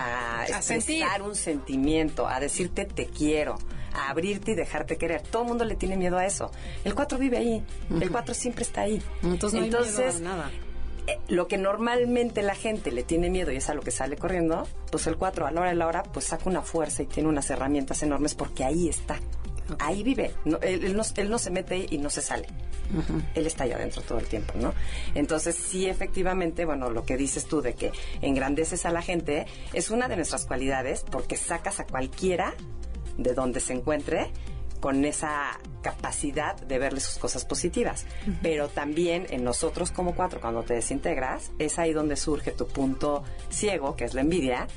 [0.41, 1.05] a expresar sentir.
[1.23, 3.57] un sentimiento, a decirte te quiero,
[3.97, 5.21] a abrirte y dejarte querer.
[5.21, 6.51] Todo el mundo le tiene miedo a eso.
[6.85, 7.63] El 4 vive ahí,
[7.99, 9.01] el 4 siempre está ahí.
[9.23, 10.51] Entonces no hay miedo a Entonces, nada.
[11.07, 14.15] eh, lo que normalmente la gente le tiene miedo y es a lo que sale
[14.17, 17.07] corriendo, pues el 4 a la hora de la hora pues saca una fuerza y
[17.07, 19.19] tiene unas herramientas enormes porque ahí está.
[19.79, 20.33] Ahí vive.
[20.45, 22.47] No, él, él no, él no se mete y no se sale.
[23.35, 24.73] Él está ahí adentro todo el tiempo, ¿no?
[25.13, 29.89] Entonces, sí, efectivamente, bueno, lo que dices tú de que engrandeces a la gente es
[29.91, 32.53] una de nuestras cualidades porque sacas a cualquiera
[33.17, 34.31] de donde se encuentre
[34.79, 38.05] con esa capacidad de verle sus cosas positivas.
[38.41, 43.23] Pero también en nosotros como cuatro, cuando te desintegras, es ahí donde surge tu punto
[43.49, 44.67] ciego, que es la envidia,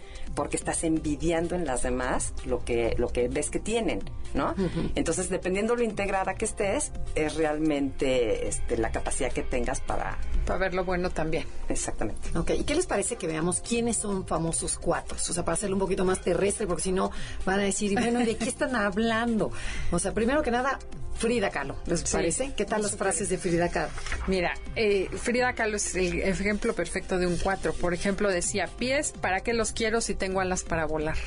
[0.41, 4.55] porque estás envidiando en las demás lo que, lo que ves que tienen, ¿no?
[4.95, 10.17] Entonces, dependiendo lo integrada que estés, es realmente este, la capacidad que tengas para...
[10.47, 11.45] Para ver lo bueno también.
[11.69, 12.39] Exactamente.
[12.39, 15.29] Ok, ¿y qué les parece que veamos quiénes son famosos cuatros?
[15.29, 17.11] O sea, para hacerlo un poquito más terrestre, porque si no
[17.45, 19.53] van a decir, bueno, ¿de qué están hablando?
[19.91, 20.79] O sea, primero que nada,
[21.21, 22.07] Frida Kahlo, ¿les Sí.
[22.13, 22.53] parece?
[22.57, 23.91] ¿Qué tal las frases de Frida Kahlo?
[24.27, 27.75] Mira, eh, Frida Kahlo es el ejemplo perfecto de un 4.
[27.75, 31.19] Por ejemplo, decía, pies, ¿para qué los quiero si tengo alas para volar?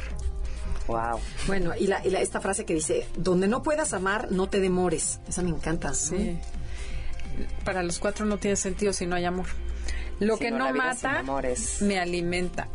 [0.87, 1.19] Wow.
[1.47, 4.59] Bueno, y, la, y la- esta frase que dice, donde no puedas amar, no te
[4.59, 5.19] demores.
[5.29, 5.89] Esa me encanta.
[5.89, 5.93] ¿no?
[5.93, 6.39] Sí.
[7.63, 9.45] Para los cuatro no tiene sentido si no hay amor.
[10.19, 11.23] Lo Si que no, no, mata
[11.81, 12.67] me alimenta.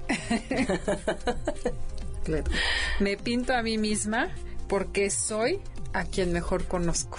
[2.24, 2.44] Claro.
[3.00, 4.28] me pinto a mí misma
[4.68, 5.60] porque soy
[5.92, 7.18] a quien mejor conozco.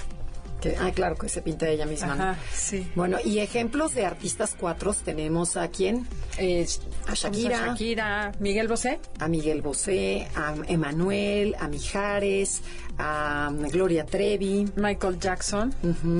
[0.61, 2.15] Que, ah, claro, que se pinta ella misma.
[2.15, 2.23] ¿no?
[2.31, 2.85] Ajá, sí.
[2.93, 6.05] Bueno, y ejemplos de artistas cuatros tenemos a quién?
[6.37, 6.67] Eh,
[7.07, 7.63] A Shakira.
[7.63, 8.99] A Shakira, Miguel Bosé.
[9.19, 12.61] A Miguel Bosé, a Emanuel, a Mijares,
[12.97, 15.73] a Gloria Trevi, Michael Jackson.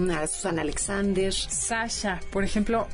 [0.10, 1.34] a Susana Alexander.
[1.34, 2.88] Sasha, por ejemplo,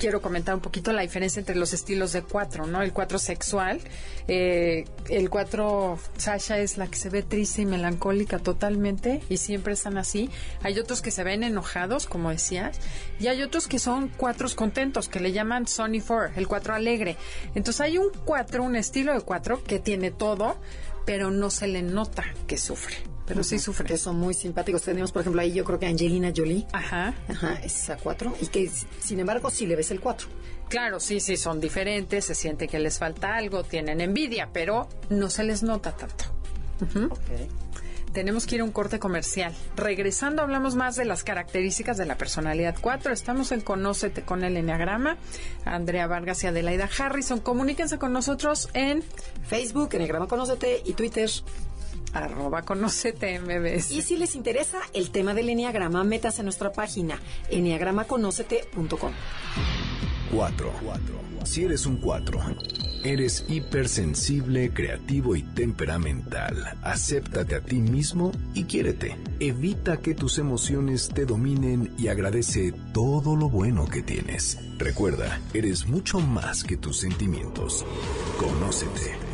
[0.00, 2.80] quiero comentar un poquito la diferencia entre los estilos de cuatro, ¿no?
[2.80, 3.80] El cuatro sexual,
[4.26, 9.74] eh, el cuatro Sasha es la que se ve triste y melancólica totalmente y siempre
[9.74, 10.30] están así.
[10.62, 12.80] Hay otros que se ven enojados, como decías,
[13.20, 17.16] y hay otros que son cuatros contentos, que le llaman Sunny Four, el cuatro alegre.
[17.54, 20.56] Entonces hay un cuatro, un estilo de cuatro que tiene todo,
[21.04, 22.96] pero no se le nota que sufre,
[23.30, 23.86] pero sí sufre.
[23.86, 24.82] Que son muy simpáticos.
[24.82, 26.66] Tenemos, por ejemplo, ahí yo creo que Angelina Jolie.
[26.72, 27.14] Ajá.
[27.28, 28.34] Ajá, es a cuatro.
[28.40, 30.26] Y que, sin embargo, sí le ves el cuatro.
[30.68, 35.30] Claro, sí, sí, son diferentes, se siente que les falta algo, tienen envidia, pero no
[35.30, 36.24] se les nota tanto.
[38.12, 39.54] Tenemos que ir a un corte comercial.
[39.76, 43.12] Regresando hablamos más de las características de la personalidad 4.
[43.12, 45.18] Estamos en Conócete con el Enneagrama.
[45.64, 47.38] Andrea Vargas y Adelaida Harrison.
[47.38, 49.04] Comuníquense con nosotros en
[49.46, 51.30] Facebook, Enneagrama Conócete y Twitter.
[52.12, 53.90] Arroba Conócete MBS.
[53.92, 57.18] Y si les interesa el tema del Enneagrama, métase a nuestra página
[57.50, 59.12] enneagramaconócete.com.
[60.30, 60.72] 4.
[61.44, 62.40] Si eres un 4,
[63.02, 66.78] eres hipersensible, creativo y temperamental.
[66.82, 69.16] Acéptate a ti mismo y quiérete.
[69.40, 74.58] Evita que tus emociones te dominen y agradece todo lo bueno que tienes.
[74.78, 77.84] Recuerda, eres mucho más que tus sentimientos.
[78.38, 79.29] Conócete.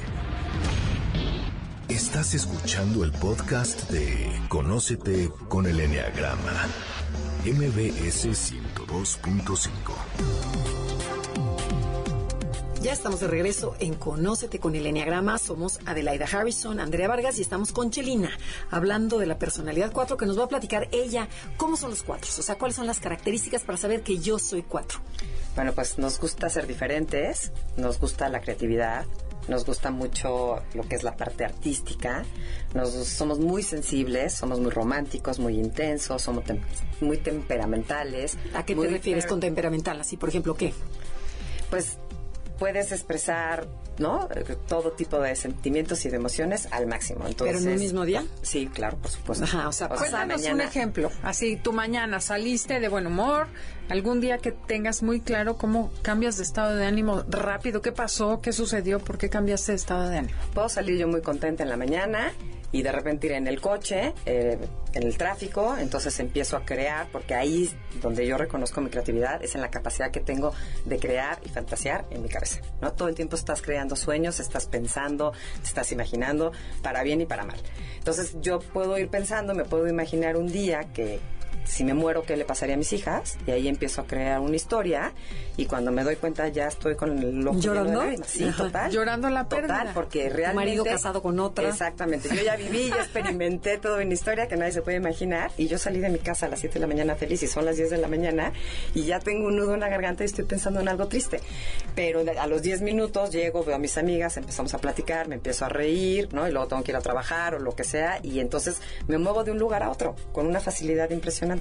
[1.88, 6.66] Estás escuchando el podcast de Conócete con el Enneagrama.
[7.44, 9.70] MBS 102.5.
[12.82, 15.38] Ya estamos de regreso en Conócete con el Enneagrama.
[15.38, 18.30] Somos Adelaida Harrison, Andrea Vargas y estamos con Chelina,
[18.72, 22.36] hablando de la personalidad 4 que nos va a platicar ella cómo son los cuatros,
[22.36, 24.98] o sea, cuáles son las características para saber que yo soy 4.
[25.54, 29.06] Bueno, pues nos gusta ser diferentes, nos gusta la creatividad,
[29.48, 32.24] nos gusta mucho lo que es la parte artística,
[32.74, 36.60] nos, somos muy sensibles, somos muy románticos, muy intensos, somos tem-
[37.00, 38.36] muy temperamentales.
[38.54, 40.00] ¿A qué te refieres con temperamental?
[40.00, 40.72] Así, por ejemplo, ¿qué?
[41.70, 41.98] Pues
[42.58, 43.66] puedes expresar,
[43.98, 44.28] ¿no?
[44.68, 47.26] Todo tipo de sentimientos y de emociones al máximo.
[47.26, 48.24] Entonces, ¿Pero en un mismo día?
[48.42, 49.44] Sí, claro, por supuesto.
[49.44, 51.10] Ajá, o sea, mañana- un ejemplo.
[51.22, 53.46] Así, tu mañana saliste de buen humor,
[53.88, 58.40] algún día que tengas muy claro cómo cambias de estado de ánimo rápido, qué pasó,
[58.40, 60.38] qué sucedió, por qué cambiaste de estado de ánimo.
[60.54, 62.32] Puedo salir yo muy contenta en la mañana
[62.76, 64.58] y de repente ir en el coche, eh,
[64.92, 67.70] en el tráfico, entonces empiezo a crear, porque ahí
[68.02, 70.52] donde yo reconozco mi creatividad es en la capacidad que tengo
[70.84, 72.60] de crear y fantasear en mi cabeza.
[72.82, 72.92] ¿no?
[72.92, 77.58] Todo el tiempo estás creando sueños, estás pensando, estás imaginando, para bien y para mal.
[77.96, 81.18] Entonces yo puedo ir pensando, me puedo imaginar un día que
[81.66, 83.36] si me muero, ¿qué le pasaría a mis hijas?
[83.46, 85.12] Y ahí empiezo a crear una historia
[85.56, 87.98] y cuando me doy cuenta ya estoy con el ojo de ¿Llorando?
[88.04, 88.28] lágrimas.
[88.28, 88.90] Sí, total.
[88.90, 89.90] Llorando la Total, pérdida.
[89.94, 90.54] porque realmente...
[90.54, 91.68] marido casado con otra.
[91.68, 92.28] Exactamente.
[92.34, 95.76] Yo ya viví, ya experimenté toda una historia que nadie se puede imaginar y yo
[95.78, 97.90] salí de mi casa a las 7 de la mañana feliz y son las 10
[97.90, 98.52] de la mañana
[98.94, 101.40] y ya tengo un nudo en la garganta y estoy pensando en algo triste.
[101.94, 105.34] Pero de- a los 10 minutos llego, veo a mis amigas, empezamos a platicar, me
[105.36, 106.46] empiezo a reír, ¿no?
[106.46, 109.42] Y luego tengo que ir a trabajar o lo que sea y entonces me muevo
[109.44, 111.55] de un lugar a otro con una facilidad impresionante.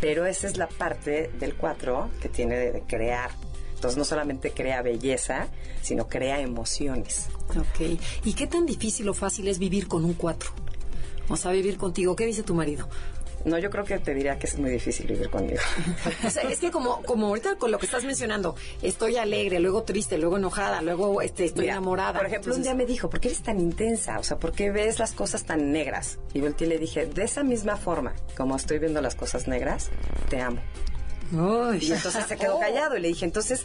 [0.00, 3.30] Pero esa es la parte del 4 que tiene de, crear.
[3.74, 5.48] Entonces no solamente crea belleza,
[5.82, 7.28] sino crea emociones.
[7.50, 7.98] Ok.
[8.24, 10.50] ¿Y qué tan difícil o fácil es vivir con un 4?
[11.28, 12.16] O sea, vivir contigo.
[12.16, 12.88] ¿Qué dice tu marido?
[13.44, 15.60] No, yo creo que te diría que es muy difícil vivir conmigo.
[16.26, 19.84] O sea, es que como, como ahorita con lo que estás mencionando, estoy alegre, luego
[19.84, 22.18] triste, luego enojada, luego este, estoy Mira, enamorada.
[22.18, 24.18] Por ejemplo, un día me dijo, ¿por qué eres tan intensa?
[24.18, 26.18] O sea, ¿por qué ves las cosas tan negras?
[26.34, 29.90] Y volteé y le dije, de esa misma forma, como estoy viendo las cosas negras,
[30.28, 30.60] te amo.
[31.32, 31.78] Uy.
[31.82, 32.60] Y entonces se quedó Oh.
[32.60, 33.64] callado y le dije, entonces,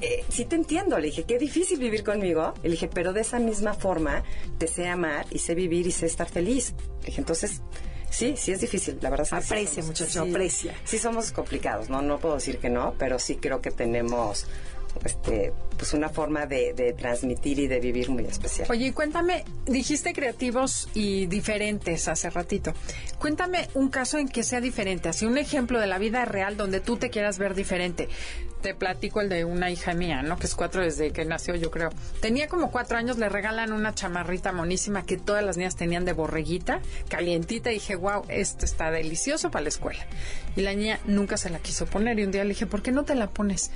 [0.00, 0.98] eh, sí te entiendo.
[0.98, 2.54] Le dije, qué difícil vivir conmigo.
[2.62, 4.22] Le dije, pero de esa misma forma
[4.58, 6.74] te sé amar y sé vivir y sé estar feliz.
[7.00, 7.62] Le dije, entonces,
[8.10, 8.98] sí, sí es difícil.
[9.00, 10.74] La verdad es que sí Aprecia, somos- muchacho, sí, aprecia.
[10.84, 12.02] Sí somos complicados, ¿no?
[12.02, 14.46] No puedo decir que no, pero sí creo que tenemos
[15.04, 18.66] este pues una forma de, de transmitir y de vivir muy especial.
[18.68, 22.72] Oye, y cuéntame, dijiste creativos y diferentes hace ratito.
[23.20, 26.80] Cuéntame un caso en que sea diferente, así un ejemplo de la vida real donde
[26.80, 28.08] tú te quieras ver diferente.
[28.62, 30.36] Te platico el de una hija mía, ¿no?
[30.36, 31.90] Que es cuatro desde que nació, yo creo.
[32.20, 36.12] Tenía como cuatro años, le regalan una chamarrita monísima que todas las niñas tenían de
[36.12, 40.04] borreguita, calientita, y dije, wow, esto está delicioso para la escuela.
[40.56, 42.90] Y la niña nunca se la quiso poner, y un día le dije, ¿por qué
[42.90, 43.70] no te la pones?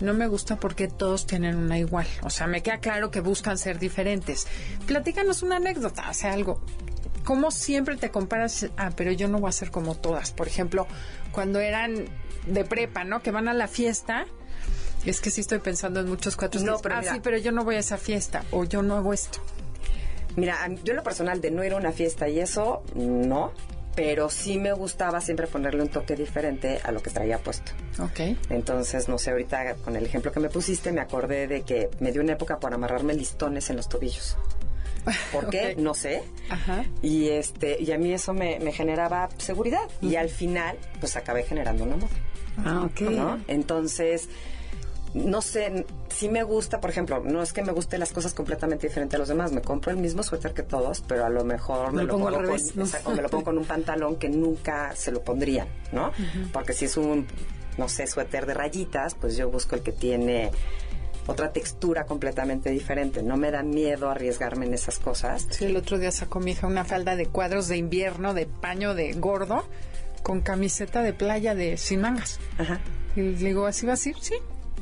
[0.00, 2.06] No me gusta porque todos tienen una igual.
[2.22, 4.48] O sea, me queda claro que buscan ser diferentes.
[4.86, 6.60] Platícanos una anécdota, sea, algo.
[7.24, 8.66] ¿cómo siempre te comparas?
[8.76, 10.30] Ah, pero yo no voy a ser como todas.
[10.30, 10.86] Por ejemplo,
[11.32, 12.04] cuando eran
[12.46, 13.22] de prepa, ¿no?
[13.22, 14.26] Que van a la fiesta.
[15.04, 16.60] Es que sí estoy pensando en muchos cuatro.
[16.62, 17.14] No, pero ah, mira.
[17.14, 18.44] sí, pero yo no voy a esa fiesta.
[18.50, 19.40] O yo no hago esto.
[20.36, 23.52] Mira, yo en lo personal de no ir a una fiesta y eso, no.
[23.94, 27.70] Pero sí me gustaba siempre ponerle un toque diferente a lo que traía puesto.
[28.00, 28.36] Ok.
[28.50, 32.10] Entonces, no sé, ahorita con el ejemplo que me pusiste, me acordé de que me
[32.10, 34.36] dio una época por amarrarme listones en los tobillos.
[35.32, 35.76] ¿Por qué?
[35.76, 36.24] No sé.
[36.48, 36.84] Ajá.
[37.02, 39.88] Y este y a mí eso me, me generaba seguridad.
[40.00, 42.16] Y al final, pues acabé generando una moda.
[42.64, 43.00] Ah, ok.
[43.10, 43.38] ¿no?
[43.48, 44.28] Entonces,
[45.14, 48.88] no sé, sí me gusta, por ejemplo, no es que me gusten las cosas completamente
[48.88, 49.52] diferentes a los demás.
[49.52, 52.28] Me compro el mismo suéter que todos, pero a lo mejor Me me, lo pongo
[52.28, 52.84] al revés, con, ¿no?
[52.84, 56.12] exacto, me lo pongo con un pantalón que nunca se lo pondrían, ¿no?
[56.52, 57.26] Porque si es un,
[57.78, 60.50] no sé, suéter de rayitas, pues yo busco el que tiene
[61.26, 63.22] otra textura completamente diferente.
[63.22, 65.46] No me da miedo arriesgarme en esas cosas.
[65.50, 68.94] Sí, el otro día sacó mi hija una falda de cuadros de invierno, de paño
[68.94, 69.64] de gordo,
[70.24, 72.40] con camiseta de playa de sin mangas.
[72.58, 72.80] Ajá.
[73.14, 74.16] Y le digo, ¿así va a ir?
[74.20, 74.34] Sí.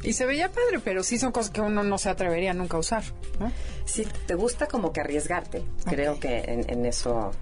[0.02, 2.80] Y se veía padre, pero sí son cosas que uno no se atrevería nunca a
[2.80, 3.04] usar,
[3.38, 3.52] ¿no?
[3.84, 5.62] Sí, te gusta como que arriesgarte.
[5.84, 7.32] Creo que en, en eso...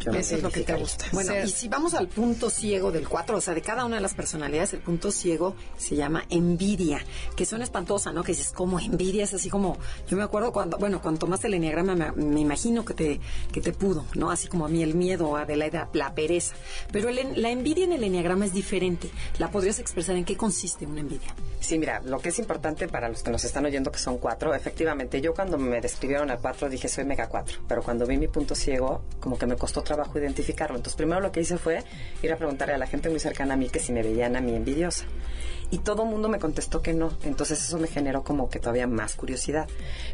[0.00, 1.04] yo Eso es lo que te gusta.
[1.12, 3.96] Bueno, Ser- y si vamos al punto ciego del 4, o sea, de cada una
[3.96, 7.04] de las personalidades, el punto ciego se llama envidia,
[7.36, 8.22] que suena espantosa, ¿no?
[8.24, 9.24] Que dices, como envidia?
[9.24, 9.76] Es así como,
[10.08, 13.20] yo me acuerdo cuando, bueno, cuando tomaste el enneagrama, me, me imagino que te,
[13.52, 14.30] que te pudo, ¿no?
[14.30, 16.54] Así como a mí el miedo, Adelaida, la pereza.
[16.92, 19.10] Pero el la envidia en el enneagrama es diferente.
[19.38, 21.34] ¿La podrías expresar en qué consiste una envidia?
[21.60, 24.54] Sí, mira, lo que es importante para los que nos están oyendo que son cuatro,
[24.54, 28.28] efectivamente, yo cuando me describieron al cuatro dije soy mega cuatro, pero cuando vi mi
[28.28, 30.76] punto ciego, como que me costó trabajo identificarlo.
[30.76, 31.82] Entonces, primero lo que hice fue
[32.22, 34.40] ir a preguntarle a la gente muy cercana a mí que si me veían a
[34.40, 35.04] mí envidiosa.
[35.72, 37.12] Y todo el mundo me contestó que no.
[37.22, 39.68] Entonces eso me generó como que todavía más curiosidad.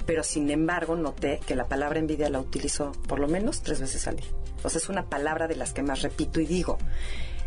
[0.05, 4.07] Pero sin embargo noté que la palabra envidia la utilizo por lo menos tres veces
[4.07, 4.27] al día.
[4.63, 6.79] O sea, es una palabra de las que más repito y digo.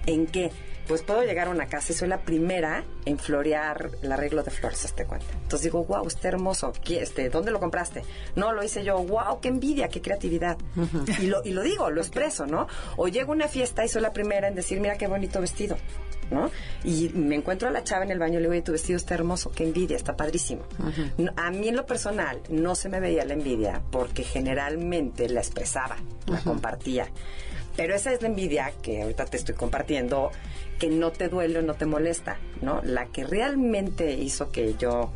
[0.09, 0.51] ¿En qué?
[0.87, 4.49] Pues puedo llegar a una casa y soy la primera en florear el arreglo de
[4.49, 5.27] flores, este cuenta.
[5.33, 6.73] Entonces digo, wow, está hermoso.
[6.83, 8.01] ¿Qué- Este, ¿Dónde lo compraste?
[8.35, 8.97] No, lo hice yo.
[8.97, 10.57] Wow, qué envidia, qué creatividad.
[11.21, 12.65] y, lo, y lo digo, lo expreso, ¿no?
[12.97, 15.77] O llego a una fiesta y soy la primera en decir, mira qué bonito vestido.
[16.31, 16.51] ¿no?
[16.83, 18.97] Y me encuentro a la chava en el baño y le digo, "Oye, tu vestido
[18.97, 20.61] está hermoso, qué envidia, está padrísimo.
[21.37, 25.97] A mí en lo personal no se me veía la envidia porque generalmente la expresaba,
[26.27, 27.07] la compartía.
[27.79, 30.31] Pero esa es la envidia que ahorita te estoy compartiendo,
[30.77, 32.81] que no te duele o no te molesta, ¿no?
[32.83, 35.13] La que realmente hizo que yo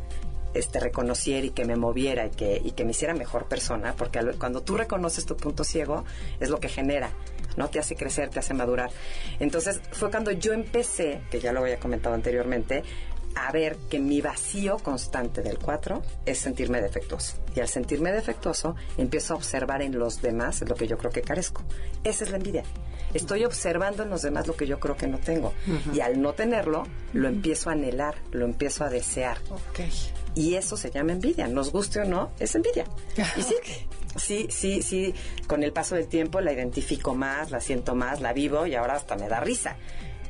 [0.54, 4.20] este, reconociera y que me moviera y que, y que me hiciera mejor persona, porque
[4.38, 6.06] cuando tú reconoces tu punto ciego,
[6.40, 7.10] es lo que genera,
[7.58, 7.68] ¿no?
[7.68, 8.90] Te hace crecer, te hace madurar.
[9.40, 12.82] Entonces, fue cuando yo empecé, que ya lo había comentado anteriormente,
[13.34, 17.36] a ver que mi vacío constante del 4 es sentirme defectuoso.
[17.54, 21.22] Y al sentirme defectuoso, empiezo a observar en los demás lo que yo creo que
[21.22, 21.62] carezco.
[22.02, 22.64] Esa es la envidia.
[23.12, 25.52] Estoy observando en los demás lo que yo creo que no tengo.
[25.92, 29.38] Y al no tenerlo, lo empiezo a anhelar, lo empiezo a desear.
[29.50, 29.80] Ok.
[30.34, 32.84] Y eso se llama envidia, nos guste o no, es envidia.
[33.36, 33.54] Y sí,
[34.16, 35.14] sí, sí, sí,
[35.46, 38.94] con el paso del tiempo la identifico más, la siento más, la vivo y ahora
[38.94, 39.76] hasta me da risa.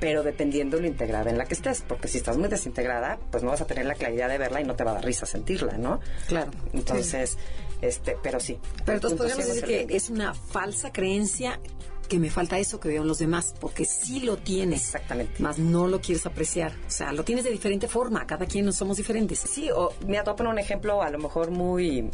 [0.00, 3.50] Pero dependiendo lo integrada en la que estés, porque si estás muy desintegrada, pues no
[3.50, 5.78] vas a tener la claridad de verla y no te va a dar risa sentirla,
[5.78, 6.00] ¿no?
[6.26, 6.50] Claro.
[6.72, 7.38] Entonces,
[7.80, 8.58] este, pero sí.
[8.84, 11.60] Pero entonces podríamos decir que es una falsa creencia
[12.08, 14.82] que me falta eso que veo en los demás, porque sí lo tienes.
[14.82, 15.42] Exactamente.
[15.42, 16.72] Más no lo quieres apreciar.
[16.86, 18.26] O sea, lo tienes de diferente forma.
[18.26, 19.38] Cada quien somos diferentes.
[19.38, 22.10] Sí, o mira, te voy a poner un ejemplo a lo mejor muy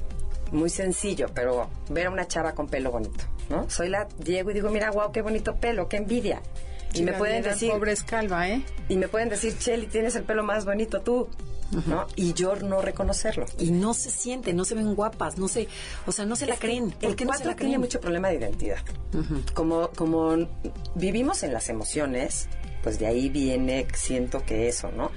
[0.53, 3.71] muy sencillo, pero ver a una chava con pelo bonito, ¿no?
[3.71, 6.43] Soy la Diego y digo, mira, wow, qué bonito pelo, qué envidia.
[6.95, 8.63] Y me pueden decir, Pobre escalva, ¿eh?
[8.89, 11.29] y me pueden decir, Cheli, tienes el pelo más bonito tú,
[11.87, 12.07] ¿no?
[12.17, 13.47] Y yo no reconocerlo.
[13.59, 15.69] Y no se sienten, no se ven guapas, no se,
[16.07, 16.91] o sea, no se la creen.
[16.91, 17.81] ¿Por El qué no se cuatro la tiene creen?
[17.81, 18.79] mucho problema de identidad.
[19.55, 20.37] Como como
[20.97, 22.49] vivimos en las emociones,
[22.83, 25.11] pues de ahí viene, siento que eso, ¿no?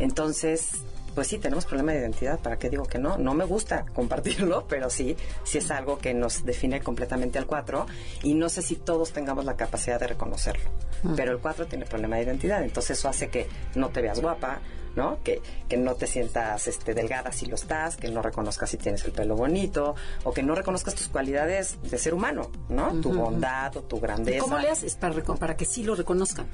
[0.00, 0.70] Entonces,
[1.14, 2.38] pues sí, tenemos problema de identidad.
[2.40, 3.18] ¿Para qué digo que no?
[3.18, 7.86] No me gusta compartirlo, pero sí, sí es algo que nos define completamente al cuatro.
[8.22, 10.70] Y no sé si todos tengamos la capacidad de reconocerlo.
[11.16, 12.62] Pero el cuatro tiene problema de identidad.
[12.62, 14.60] Entonces eso hace que no te veas guapa,
[14.96, 15.22] ¿no?
[15.22, 19.04] Que, que no te sientas este, delgada si lo estás, que no reconozcas si tienes
[19.04, 23.00] el pelo bonito, o que no reconozcas tus cualidades de ser humano, ¿no?
[23.00, 24.40] Tu bondad o tu ¿Y grandeza.
[24.40, 26.46] ¿Cómo le haces para, para que sí lo reconozcan?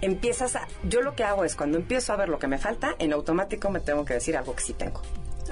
[0.00, 0.68] Empiezas a...
[0.84, 3.70] Yo lo que hago es cuando empiezo a ver lo que me falta, en automático
[3.70, 5.00] me tengo que decir algo que sí tengo.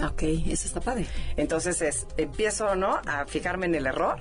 [0.05, 1.07] Ok, eso está padre.
[1.37, 3.01] Entonces es, empiezo, ¿no?
[3.07, 4.19] A fijarme en el error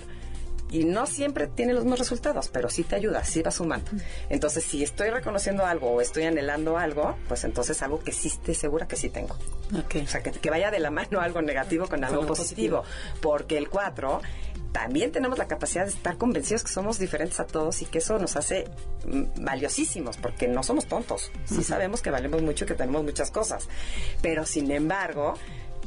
[0.71, 3.91] y no siempre tiene los mismos resultados, pero sí te ayuda, sí va sumando.
[4.29, 8.53] Entonces, si estoy reconociendo algo o estoy anhelando algo, pues entonces algo que sí esté
[8.53, 9.35] segura que sí tengo.
[9.77, 9.95] Ok.
[10.03, 12.83] O sea, que, que vaya de la mano algo negativo con algo algo positivo.
[13.21, 14.21] Porque el 4
[14.71, 18.19] también tenemos la capacidad de estar convencidos que somos diferentes a todos y que eso
[18.19, 18.65] nos hace
[19.05, 21.31] mm, valiosísimos, porque no somos tontos.
[21.45, 23.69] Sí sabemos que valemos mucho y que tenemos muchas cosas.
[24.21, 25.35] Pero sin embargo,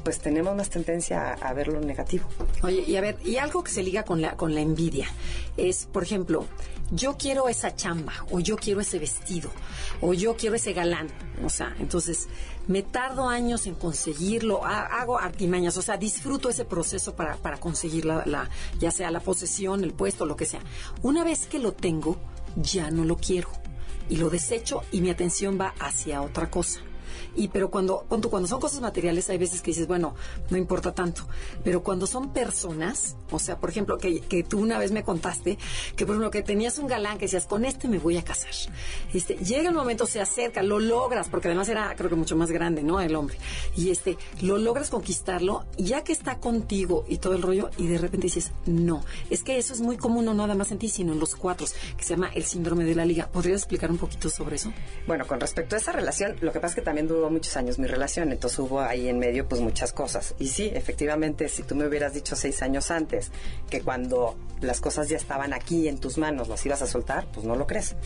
[0.02, 2.26] pues tenemos más tendencia a, a ver negativo.
[2.62, 5.06] Oye, y a ver, y algo que se liga con la, con la envidia
[5.56, 6.46] es, por ejemplo,
[6.90, 9.50] yo quiero esa chamba, o yo quiero ese vestido,
[10.00, 11.08] o yo quiero ese galán.
[11.44, 12.28] O sea, entonces
[12.66, 17.58] me tardo años en conseguirlo, ha- hago artimañas, o sea, disfruto ese proceso para, para
[17.58, 20.60] conseguir la, la- ya sea la posesión, el puesto, lo que sea.
[21.02, 22.16] Una vez que lo tengo,
[22.56, 23.50] ya no lo quiero.
[24.10, 26.80] Y lo desecho y mi atención va hacia otra cosa.
[27.38, 30.14] Y pero cuando, cuando son cosas materiales, hay veces que dices, bueno,
[30.50, 31.22] no importa tanto.
[31.62, 35.56] Pero cuando son personas, o sea, por ejemplo, que, que tú una vez me contaste,
[35.94, 38.50] que por ejemplo, que tenías un galán que decías, con este me voy a casar.
[39.14, 42.50] Este, llega el momento, se acerca, lo logras, porque además era, creo que mucho más
[42.50, 43.00] grande, ¿no?
[43.00, 43.38] El hombre.
[43.76, 47.98] Y este, lo logras conquistarlo, ya que está contigo y todo el rollo, y de
[47.98, 49.04] repente dices, no.
[49.30, 51.66] Es que eso es muy común, no nada más en ti, sino en los cuatro,
[51.96, 53.28] que se llama el síndrome de la liga.
[53.28, 54.72] ¿Podrías explicar un poquito sobre eso?
[55.06, 57.78] Bueno, con respecto a esa relación, lo que pasa es que también duró muchos años
[57.78, 60.34] mi relación, entonces hubo ahí en medio pues muchas cosas.
[60.38, 63.30] Y sí, efectivamente, si tú me hubieras dicho seis años antes
[63.68, 67.46] que cuando las cosas ya estaban aquí en tus manos las ibas a soltar, pues
[67.46, 67.96] no lo crees.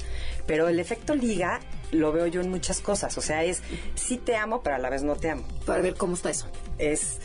[0.46, 1.60] Pero el efecto liga
[1.90, 3.62] lo veo yo en muchas cosas, o sea, es
[3.94, 5.44] sí te amo, pero a la vez no te amo.
[5.66, 6.48] Para ver cómo está eso.
[6.78, 7.18] Es,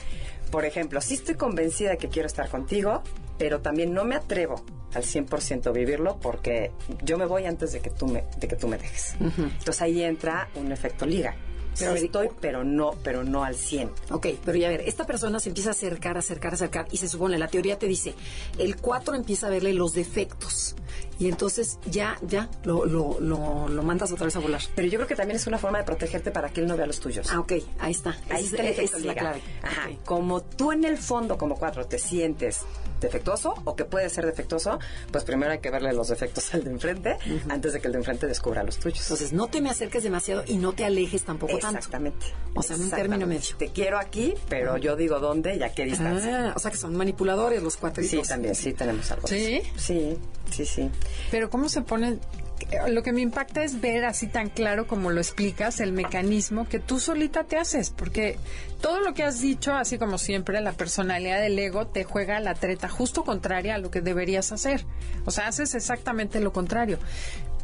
[0.52, 3.02] por ejemplo, sí estoy convencida de que quiero estar contigo,
[3.38, 6.72] pero también no me atrevo al 100% vivirlo porque
[7.04, 9.16] yo me voy antes de que tú me, de que tú me dejes.
[9.20, 11.36] Entonces ahí entra un efecto liga.
[11.80, 13.92] Pero Sí estoy, pero no, pero no al 100.
[14.12, 17.38] Ok, pero ya ver, esta persona se empieza a acercar, acercar, acercar y se supone,
[17.38, 18.14] la teoría te dice,
[18.58, 20.76] el 4 empieza a verle los defectos
[21.20, 24.62] y entonces ya, ya, lo, lo, lo, lo mandas otra vez a volar.
[24.76, 26.86] Pero yo creo que también es una forma de protegerte para que él no vea
[26.86, 27.28] los tuyos.
[27.32, 28.18] Ah, ok, ahí está.
[28.30, 29.42] Ahí está el es- esa efecto es la clave.
[29.64, 29.90] Ajá.
[30.06, 32.62] Como tú en el fondo, como cuatro, te sientes
[33.00, 34.80] defectuoso o que puede ser defectuoso,
[35.12, 37.18] pues primero hay que verle los defectos al de enfrente
[37.50, 39.02] antes de que el de enfrente descubra los tuyos.
[39.02, 41.78] Entonces, no te me acerques demasiado y no te alejes tampoco tanto.
[41.78, 42.26] Exactamente.
[42.56, 43.56] O sea, en un término medio.
[43.58, 46.50] Te quiero aquí, pero yo digo dónde y a qué distancia.
[46.50, 48.04] Ah, o sea que son manipuladores los cuatro.
[48.04, 49.28] sí, también, sí tenemos algo.
[49.28, 49.62] ¿Sí?
[49.76, 50.18] Sí,
[50.52, 50.90] sí, sí.
[51.32, 52.20] Pero cómo se pone...
[52.90, 56.80] Lo que me impacta es ver así tan claro como lo explicas, el mecanismo que
[56.80, 58.38] tú solita te haces, porque
[58.82, 62.56] todo lo que has dicho, así como siempre, la personalidad del ego te juega la
[62.56, 64.86] treta justo contraria a lo que deberías hacer.
[65.26, 66.98] O sea, haces exactamente lo contrario.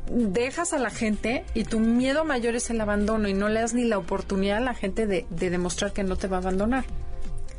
[0.10, 3.74] Dejas a la gente y tu miedo mayor es el abandono y no le das
[3.74, 6.86] ni la oportunidad a la gente de, de demostrar que no te va a abandonar.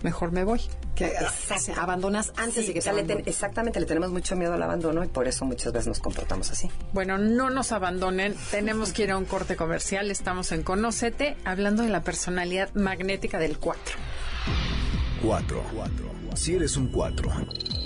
[0.05, 0.61] Mejor me voy.
[0.94, 3.28] Que o abandonas antes Sí, de que o sea, te le ten- abandonen.
[3.28, 6.70] exactamente, le tenemos mucho miedo al abandono y por eso muchas veces nos comportamos así.
[6.92, 8.36] Bueno, no nos abandonen.
[8.52, 10.11] Tenemos que ir a un corte comercial.
[10.12, 13.96] Estamos en Conócete, hablando de la personalidad magnética del 4.
[15.22, 15.64] 4.
[16.36, 17.30] Si eres un 4,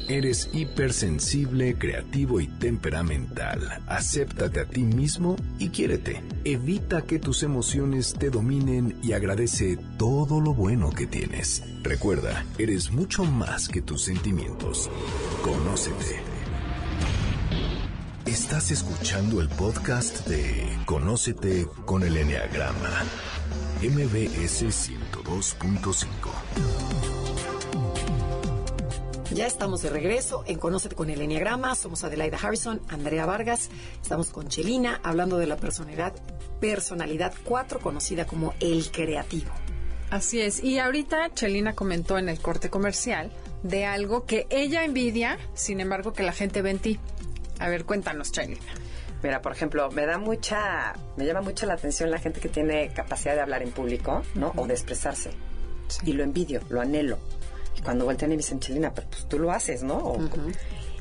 [0.09, 3.83] eres hipersensible, creativo y temperamental.
[3.87, 6.23] Acéptate a ti mismo y quiérete.
[6.45, 11.63] Evita que tus emociones te dominen y agradece todo lo bueno que tienes.
[11.83, 14.91] Recuerda, eres mucho más que tus sentimientos.
[15.43, 16.21] Conócete.
[18.27, 23.05] Estás escuchando el podcast de Conócete con el Enneagrama.
[23.81, 27.18] MBS 102.5.
[29.31, 31.75] Ya estamos de regreso en Conócete con el Enneagrama.
[31.75, 33.69] Somos Adelaida Harrison, Andrea Vargas.
[34.01, 36.15] Estamos con Chelina hablando de la personalidad,
[36.61, 39.51] personalidad 4, conocida como el creativo.
[40.11, 40.65] Así es.
[40.65, 43.31] Y ahorita Chelina comentó en el corte comercial
[43.63, 46.99] de algo que ella envidia, sin embargo, que la gente ve en ti.
[47.59, 48.63] A ver, cuéntanos, Chelina.
[49.23, 52.95] Mira, por ejemplo, me da mucha, me llama mucho la atención la gente que tiene
[52.95, 54.55] capacidad de hablar en público, ¿no?
[54.57, 55.33] O de expresarse.
[56.05, 57.19] Y lo envidio, lo anhelo.
[57.85, 59.97] Cuando voltean y me dicen, Chelina, pero pues tú lo haces, ¿no?
[59.99, 60.19] O-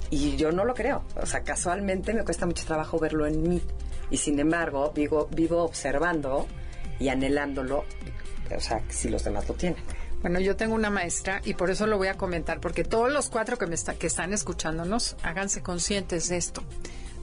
[0.09, 1.03] Y yo no lo creo.
[1.21, 3.61] O sea, casualmente me cuesta mucho trabajo verlo en mí.
[4.09, 6.47] Y sin embargo, vivo, vivo observando
[6.99, 7.83] y anhelándolo,
[8.55, 9.83] o sea, si los demás lo tienen.
[10.21, 13.29] Bueno, yo tengo una maestra y por eso lo voy a comentar, porque todos los
[13.29, 16.63] cuatro que, me está- que están escuchándonos, háganse conscientes de esto.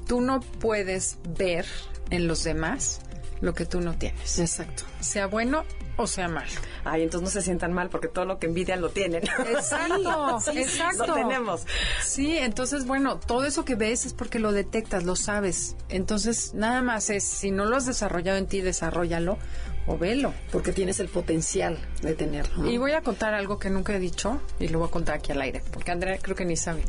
[0.06, 1.64] Tú no puedes ver
[2.10, 3.00] en los demás
[3.44, 4.84] lo que tú no tienes, Exacto.
[5.00, 5.64] sea bueno
[5.96, 6.50] o sea malo.
[6.84, 9.22] Ay, entonces no se sientan mal porque todo lo que envidian lo tienen.
[9.46, 11.06] Exacto, Sí, exacto.
[11.06, 11.66] Lo tenemos.
[12.02, 15.76] Sí, entonces, bueno, todo eso que ves es porque lo detectas, lo sabes.
[15.88, 19.38] Entonces, nada más es, si no lo has desarrollado en ti, desarrollalo
[19.86, 20.32] o velo.
[20.52, 22.62] Porque tienes el potencial de tenerlo.
[22.62, 22.70] ¿no?
[22.70, 25.32] Y voy a contar algo que nunca he dicho y lo voy a contar aquí
[25.32, 26.84] al aire, porque Andrea creo que ni sabe.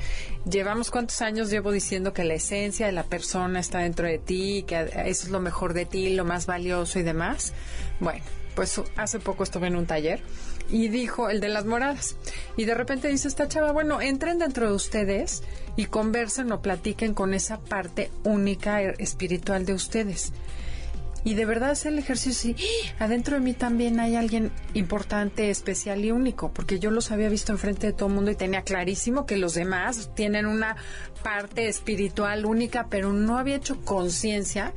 [0.50, 4.64] Llevamos cuántos años llevo diciendo que la esencia de la persona está dentro de ti,
[4.68, 7.54] que eso es lo mejor de ti, lo más más valioso y demás.
[8.02, 8.22] Bueno,
[8.56, 10.20] pues hace poco estuve en un taller
[10.70, 12.18] y dijo el de las moradas.
[12.58, 15.44] Y de repente dice esta chava, bueno, entren dentro de ustedes
[15.78, 20.34] y conversen o platiquen con esa parte única e- espiritual de ustedes.
[21.26, 23.06] Y de verdad hacer el ejercicio y ¡ah!
[23.06, 27.52] adentro de mí también hay alguien importante, especial y único, porque yo los había visto
[27.52, 30.78] enfrente de todo el mundo y tenía clarísimo que los demás tienen una
[31.24, 34.72] parte espiritual única, pero no había hecho conciencia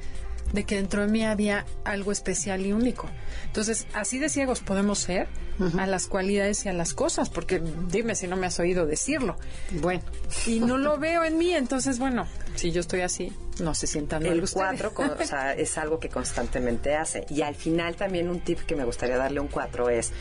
[0.53, 3.09] de que dentro de mí había algo especial y único.
[3.47, 5.29] Entonces, así de ciegos podemos ser
[5.77, 9.37] a las cualidades y a las cosas, porque dime si no me has oído decirlo.
[9.81, 10.03] Bueno,
[10.47, 14.23] Y no lo veo en mí, entonces, bueno, si yo estoy así, no se sientan
[14.23, 14.81] mal El ustedes.
[14.93, 17.27] 4 o sea, es algo que constantemente hace.
[17.29, 20.13] Y al final también un tip que me gustaría darle a un 4 es,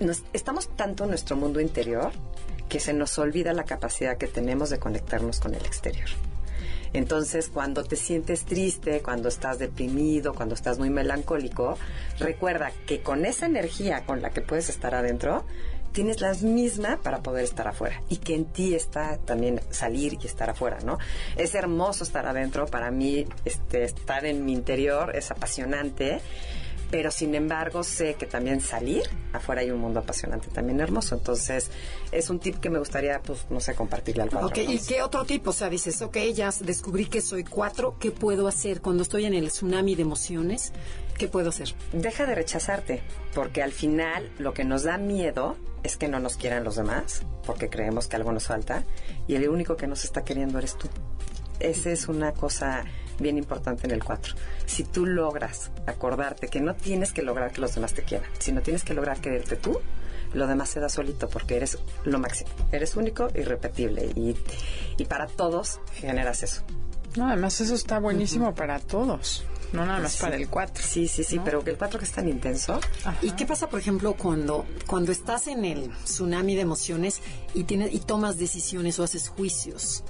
[0.00, 2.12] nos- estamos tanto en nuestro mundo interior
[2.68, 6.08] que se nos olvida la capacidad que tenemos de conectarnos con el exterior.
[6.92, 11.78] Entonces, cuando te sientes triste, cuando estás deprimido, cuando estás muy melancólico,
[12.18, 15.44] recuerda que con esa energía con la que puedes estar adentro,
[15.92, 20.26] tienes la misma para poder estar afuera y que en ti está también salir y
[20.26, 20.98] estar afuera, ¿no?
[21.36, 26.20] Es hermoso estar adentro, para mí este, estar en mi interior es apasionante,
[26.90, 31.70] pero sin embargo sé que también salir afuera hay un mundo apasionante, también hermoso, entonces
[32.12, 34.48] es un tip que me gustaría, pues, no sé, compartirle al cuadro.
[34.48, 34.58] ok.
[34.58, 35.50] ¿y qué otro tipo?
[35.50, 39.34] O sea, dices, ok, ya descubrí que soy cuatro, ¿qué puedo hacer cuando estoy en
[39.34, 40.72] el tsunami de emociones?
[41.16, 41.74] ¿Qué puedo hacer?
[41.92, 43.02] deja de rechazarte,
[43.34, 47.22] porque al final lo que nos da miedo es que no nos quieran los demás,
[47.44, 48.84] porque creemos que algo nos falta,
[49.26, 50.88] y el único que nos está queriendo eres tú.
[51.60, 52.84] Esa es una cosa
[53.18, 54.34] bien importante en el 4.
[54.66, 58.60] Si tú logras acordarte que no tienes que lograr que los demás te quieran, sino
[58.62, 59.80] tienes que lograr quererte tú,
[60.34, 62.50] lo demás se da solito porque eres lo máximo.
[62.72, 64.36] Eres único, irrepetible y,
[64.98, 66.62] y para todos generas eso.
[67.16, 70.20] No, además eso está buenísimo para todos, no nada más Sí.
[70.22, 70.84] para el 4.
[70.86, 72.78] Sí, sí, sí, pero que el 4 que es tan intenso,
[73.22, 77.22] ¿Y qué pasa, por ejemplo, cuando, cuando estás en el tsunami de emociones
[77.54, 80.04] y, tienes, y tomas decisiones o haces juicios?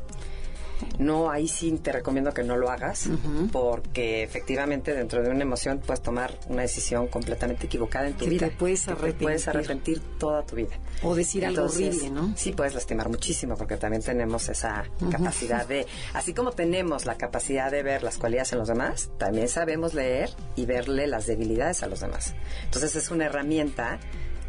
[0.98, 3.08] No, ahí sí te recomiendo que no lo hagas,
[3.52, 8.30] porque efectivamente dentro de una emoción puedes tomar una decisión completamente equivocada en tu Que
[8.30, 8.48] vida.
[8.48, 9.98] te puedes Que te puedes arrepentir.
[9.98, 10.76] arrepentir toda tu vida.
[11.02, 12.32] O decir algo Entonces, horrible, ¿no?
[12.36, 17.70] Sí, puedes lastimar muchísimo, porque también tenemos esa capacidad de, así como tenemos la capacidad
[17.70, 21.86] de ver las cualidades en los demás, también sabemos leer y verle las debilidades a
[21.86, 22.34] los demás.
[22.64, 23.98] Entonces es una herramienta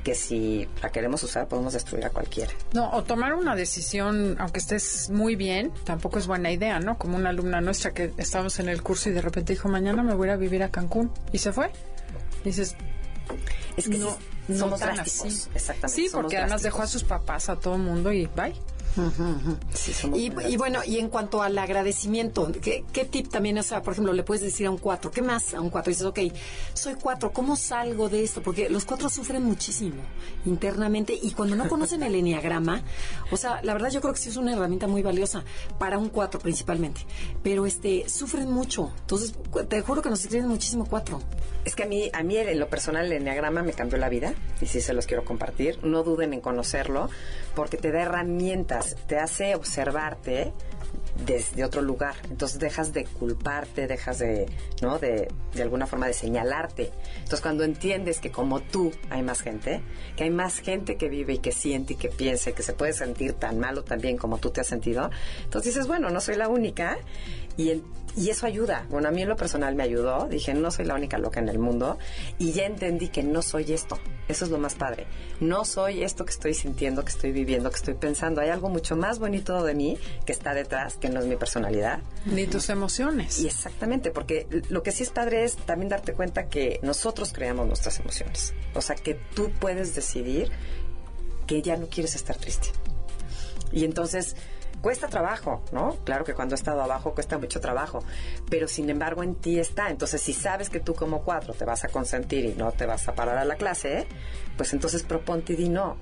[0.10, 2.52] que si la queremos usar podemos destruir a cualquiera.
[2.74, 6.98] No, o tomar una decisión, aunque estés muy bien, tampoco es buena idea, ¿no?
[6.98, 10.16] Como una alumna nuestra que estábamos en el curso y de repente dijo, mañana me
[10.16, 11.12] voy a ir a vivir a Cancún.
[11.32, 11.70] Y se fue.
[12.44, 12.76] dices,
[13.78, 15.28] Es que no, no somos tan drásticos.
[15.28, 15.50] así.
[15.54, 16.02] Exactamente.
[16.02, 18.56] Sí, porque además dejó a sus papás, a todo el mundo y bye.
[19.74, 23.82] Sí, Y, y bueno, y en cuanto al agradecimiento, ¿qué, qué tip también, o sea,
[23.82, 25.92] por ejemplo, le puedes decir a un cuatro, ¿qué más a un cuatro?
[25.92, 26.20] Dices, ok,
[26.74, 28.42] soy cuatro, ¿cómo salgo de esto?
[28.42, 30.02] Porque los cuatro sufren muchísimo
[30.46, 32.84] internamente y cuando no conocen el enneagrama,
[33.32, 35.44] o sea, la verdad yo creo que sí es una herramienta muy valiosa
[35.78, 37.02] para un cuatro principalmente,
[37.44, 38.92] pero este, sufren mucho.
[39.02, 39.34] Entonces,
[39.68, 41.22] te juro que nos escriben muchísimo cuatro.
[41.66, 44.34] Es que a mí, a mí en lo personal el enneagrama me cambió la vida
[44.62, 45.78] y sí se los quiero compartir.
[45.84, 47.10] No duden en conocerlo
[47.54, 50.54] porque te da herramientas, te hace observarte
[51.26, 52.16] desde otro lugar.
[52.30, 54.48] Entonces dejas de culparte, dejas de,
[54.82, 55.00] ¿no?
[55.00, 56.92] De, de alguna forma de señalarte.
[57.16, 59.82] Entonces cuando entiendes que como tú hay más gente,
[60.16, 62.74] que hay más gente que vive y que siente y que piensa y que se
[62.74, 65.10] puede sentir tan malo también como tú te has sentido,
[65.44, 66.98] entonces dices, bueno, no soy la única
[67.58, 67.84] y,
[68.20, 68.86] y eso ayuda.
[68.90, 70.28] Bueno, a mí en lo personal me ayudó.
[70.28, 71.98] Dije, no soy la única loca en el mundo.
[72.38, 73.98] Y ya entendí que no soy esto.
[74.28, 75.08] Eso es lo más padre.
[75.40, 78.42] No soy esto que estoy sintiendo, que estoy viviendo, que estoy pensando.
[78.42, 82.02] Hay algo mucho más bonito de mí que está detrás, que no es mi personalidad.
[82.26, 83.40] Ni tus emociones.
[83.40, 87.68] Y exactamente, porque lo que sí es padre es también darte cuenta que nosotros creamos
[87.68, 88.54] nuestras emociones.
[88.76, 90.52] O sea, que tú puedes decidir
[91.48, 92.68] que ya no quieres estar triste.
[93.72, 94.36] Y entonces
[94.82, 95.98] cuesta trabajo, ¿no?
[96.04, 98.04] Claro que cuando he estado abajo cuesta mucho trabajo,
[98.50, 99.90] pero sin embargo en ti está.
[99.90, 103.08] Entonces si sabes que tú como cuatro te vas a consentir y no te vas
[103.08, 104.08] a parar a la clase,
[104.58, 105.98] pues entonces proponte y di no.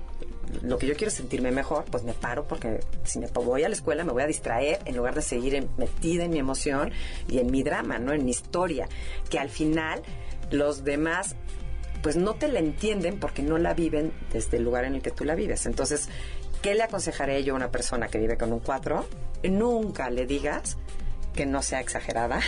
[0.62, 3.68] Lo que yo quiero es sentirme mejor, pues me paro porque si me voy a
[3.68, 6.90] la escuela me voy a distraer en lugar de seguir metida en mi emoción
[7.28, 8.12] y en mi drama, ¿no?
[8.12, 8.88] En mi historia,
[9.28, 10.02] que al final
[10.50, 11.36] los demás
[12.02, 15.10] pues no te la entienden porque no la viven desde el lugar en el que
[15.10, 15.66] tú la vives.
[15.66, 16.08] Entonces,
[16.62, 19.04] ¿qué le aconsejaré yo a una persona que vive con un 4?
[19.44, 20.76] Nunca le digas
[21.38, 22.40] que no sea exagerada.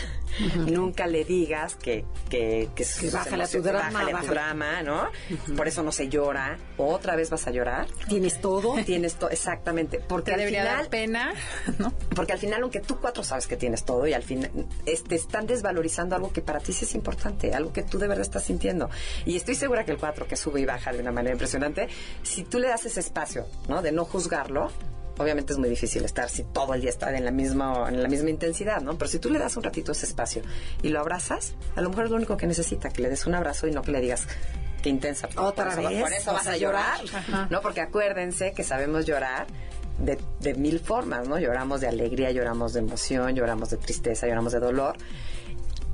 [0.67, 2.05] Nunca le digas que...
[2.29, 4.31] Que, que, Que bájale a tu drama, bájale a tu bájale.
[4.31, 5.09] drama, ¿no?
[5.57, 6.59] Por eso no se llora.
[6.77, 7.87] Otra vez vas a llorar.
[8.09, 8.75] Tienes todo.
[8.85, 10.01] Tienes todo, exactamente.
[10.01, 10.77] Porque Te al debería final...
[10.79, 11.33] dar pena,
[11.79, 11.93] ¿no?
[12.17, 14.51] Porque al final, aunque tú cuatro sabes que tienes todo y al final
[14.87, 18.09] es- te están desvalorizando algo que para ti sí es importante, algo que tú de
[18.09, 18.91] verdad estás sintiendo.
[19.25, 21.89] Y estoy segura que el cuatro que sube y baja de una manera impresionante,
[22.25, 23.83] si tú le das ese espacio, ¿no?
[23.83, 24.73] De no juzgarlo,
[25.21, 28.09] obviamente es muy difícil estar si todo el día está en la misma en la
[28.09, 28.97] misma intensidad, ¿no?
[28.97, 30.43] Pero si tú le das un ratito ese espacio
[30.83, 33.35] y lo abrazas, a lo mejor es lo único que necesita, que le des un
[33.35, 34.27] abrazo y no que le digas
[34.83, 35.29] qué intensa.
[35.37, 37.49] Otra por eso, vez, por eso vas a llorar, Ajá.
[37.51, 37.61] ¿no?
[37.61, 39.47] Porque acuérdense que sabemos llorar
[39.99, 41.39] de, de mil formas, ¿no?
[41.39, 44.97] Lloramos de alegría, lloramos de emoción, lloramos de tristeza, lloramos de dolor.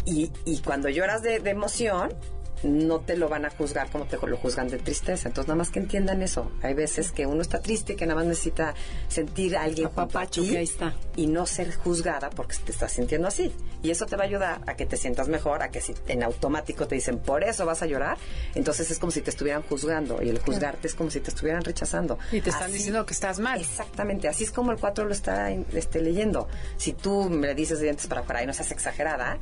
[0.05, 2.15] Y, y cuando lloras de, de emoción,
[2.63, 5.29] no te lo van a juzgar como te lo juzgan de tristeza.
[5.29, 6.51] Entonces, nada más que entiendan eso.
[6.63, 8.75] Hay veces que uno está triste, que nada más necesita
[9.09, 10.95] sentir a alguien junto a Apapacho, ti que ahí está.
[11.17, 13.53] y no ser juzgada porque te estás sintiendo así.
[13.83, 16.23] Y eso te va a ayudar a que te sientas mejor, a que si en
[16.23, 18.17] automático te dicen, por eso vas a llorar,
[18.55, 21.63] entonces es como si te estuvieran juzgando y el juzgarte es como si te estuvieran
[21.63, 22.19] rechazando.
[22.33, 23.61] Y te están Así- diciendo que estás mal.
[23.61, 26.49] Exactamente, así es como el 4 lo está este, leyendo.
[26.79, 29.39] Si tú me dices de dientes para afuera y no seas exagerada,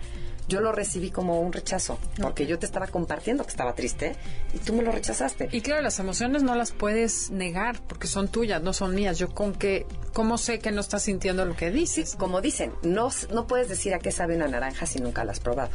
[0.49, 4.17] yo lo recibí como un rechazo, porque yo te estaba compartiendo que estaba triste
[4.53, 5.49] y tú me lo rechazaste.
[5.53, 9.19] Y claro, las emociones no las puedes negar porque son tuyas, no son mías.
[9.19, 12.15] Yo con que, ¿cómo sé que no estás sintiendo lo que dices?
[12.19, 15.41] como dicen, no, no puedes decir a qué sabe una naranja si nunca la has
[15.41, 15.73] probado,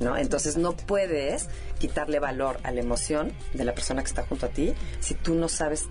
[0.00, 0.16] ¿no?
[0.16, 1.48] Entonces no puedes
[1.78, 5.34] quitarle valor a la emoción de la persona que está junto a ti si tú
[5.34, 5.88] no sabes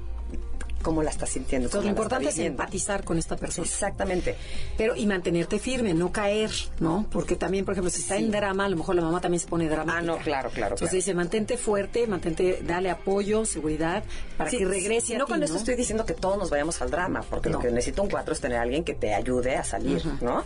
[0.81, 1.67] cómo la estás sintiendo.
[1.67, 3.65] Entonces, lo cómo la está importante es empatizar con esta persona.
[3.67, 4.35] Exactamente.
[4.77, 7.05] Pero, y mantenerte firme, no caer, ¿no?
[7.11, 9.47] Porque también, por ejemplo, si está en drama, a lo mejor la mamá también se
[9.47, 9.97] pone dramática.
[9.97, 10.95] Ah, no, claro, claro, Entonces claro.
[10.95, 14.03] dice, mantente fuerte, mantente, dale apoyo, seguridad,
[14.37, 15.45] para Sí, que regrese sí, a no ti, con ¿no?
[15.45, 17.57] esto estoy diciendo que todos nos vayamos al drama, porque No.
[17.57, 20.43] lo que necesita un cuatro es tener a alguien que te ayude a salir, ¿no?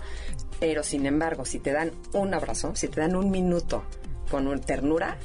[0.59, 3.83] Pero sin embargo, si te dan un abrazo, si te dan un minuto
[4.31, 5.17] con un ternura,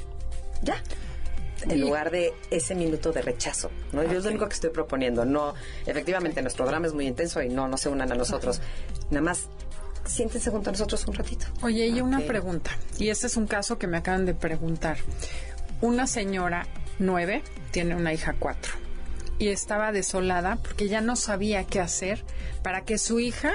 [0.61, 0.75] ya.
[1.67, 4.03] En lugar de ese minuto de rechazo, ¿no?
[4.03, 5.25] Yo es lo único que estoy proponiendo.
[5.25, 5.53] No,
[5.85, 8.61] efectivamente, nuestro drama es muy intenso y no, no se unan a nosotros.
[9.09, 9.47] Nada más,
[10.05, 11.45] siéntense junto a nosotros un ratito.
[11.61, 12.71] Oye, y una pregunta.
[12.97, 14.97] Y este es un caso que me acaban de preguntar.
[15.81, 16.67] Una señora
[16.99, 18.73] nueve tiene una hija cuatro
[19.39, 22.23] y estaba desolada porque ya no sabía qué hacer
[22.61, 23.53] para que su hija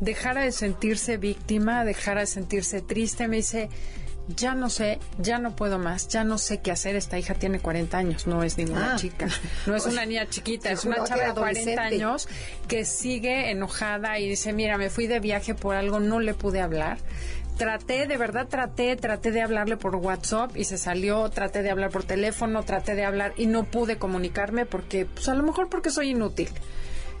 [0.00, 3.28] dejara de sentirse víctima, dejara de sentirse triste.
[3.28, 3.70] Me dice,
[4.34, 6.96] ya no sé, ya no puedo más, ya no sé qué hacer.
[6.96, 8.96] Esta hija tiene 40 años, no es ninguna Ah.
[8.96, 9.28] chica,
[9.66, 11.80] no es una niña chiquita, es una chava de 40 adolescente.
[11.80, 12.28] años
[12.68, 16.60] que sigue enojada y dice, mira, me fui de viaje por algo, no le pude
[16.60, 16.98] hablar.
[17.58, 21.90] Traté, de verdad traté, traté de hablarle por WhatsApp y se salió, traté de hablar
[21.90, 25.90] por teléfono, traté de hablar y no pude comunicarme porque, pues a lo mejor porque
[25.90, 26.48] soy inútil.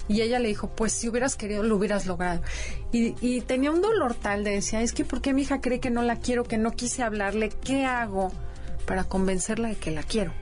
[0.08, 2.42] Y ella le dijo, pues si hubieras querido, lo hubieras logrado.
[2.90, 5.90] Y, tenía un dolor tal de decía, es que ¿por qué mi hija cree que
[5.90, 7.50] no la quiero, que no quise hablarle?
[7.50, 8.30] ¿Qué hago
[8.86, 10.32] para convencerla de que la quiero?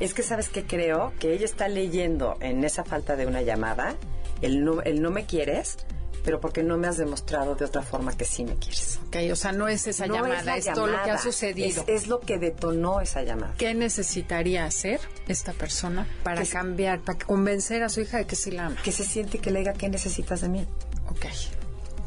[0.00, 3.96] Es que sabes que creo que ella está leyendo en esa falta de una llamada
[4.42, 5.76] el no, el no me quieres,
[6.24, 8.98] pero porque no me has demostrado de otra forma que sí me quieres.
[9.08, 11.82] Ok, o sea, no es esa No llamada, la es, todo lo que ha sucedido.
[11.86, 13.54] Es, es lo que detonó esa llamada.
[13.58, 18.36] ¿Qué necesitaría hacer esta persona para Que cambiar, para convencer a su hija de que
[18.36, 18.76] sí la ama?
[18.82, 20.66] Que se siente y que le diga qué necesitas de mí.
[21.08, 21.26] Ok.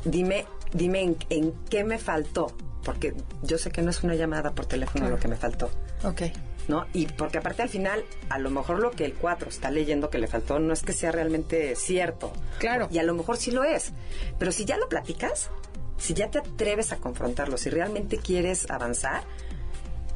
[0.06, 4.52] Dime, dime en, en qué me faltó, porque yo sé que no es una llamada
[4.52, 5.16] por teléfono Claro.
[5.16, 5.70] lo que me faltó.
[6.04, 6.24] Ok.
[6.68, 6.86] ¿No?
[6.94, 10.18] Y porque aparte al final, a lo mejor lo que el 4 está leyendo que
[10.18, 12.34] le faltó no es que sea realmente cierto.
[12.60, 12.88] Claro.
[12.92, 13.92] Y a lo mejor sí lo es.
[14.40, 15.50] Pero si ya lo platicas,
[15.98, 19.24] si ya te atreves a confrontarlo, si realmente quieres avanzar,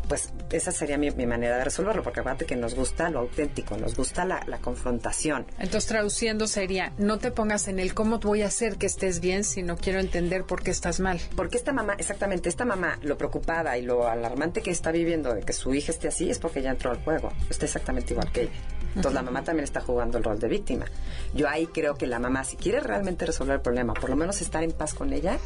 [0.08, 3.78] pues esa sería mi, mi manera de resolverlo, porque acuérdate que nos gusta lo auténtico,
[3.78, 5.46] nos gusta la, la confrontación.
[5.60, 9.44] Entonces, traduciendo sería, no te pongas en el cómo voy a hacer que estés bien,
[9.44, 11.20] sino quiero entender por qué estás mal.
[11.36, 15.42] Porque esta mamá, exactamente, esta mamá, lo preocupada y lo alarmante que está viviendo de
[15.42, 17.32] que su hija esté así, es porque ya entró al juego.
[17.50, 18.52] Está exactamente igual que ella.
[18.96, 20.86] Entonces la mamá también está jugando el rol de víctima.
[21.34, 24.42] Yo ahí creo que la mamá, si quiere realmente resolver el problema, por lo menos
[24.42, 25.38] estar en paz con ella,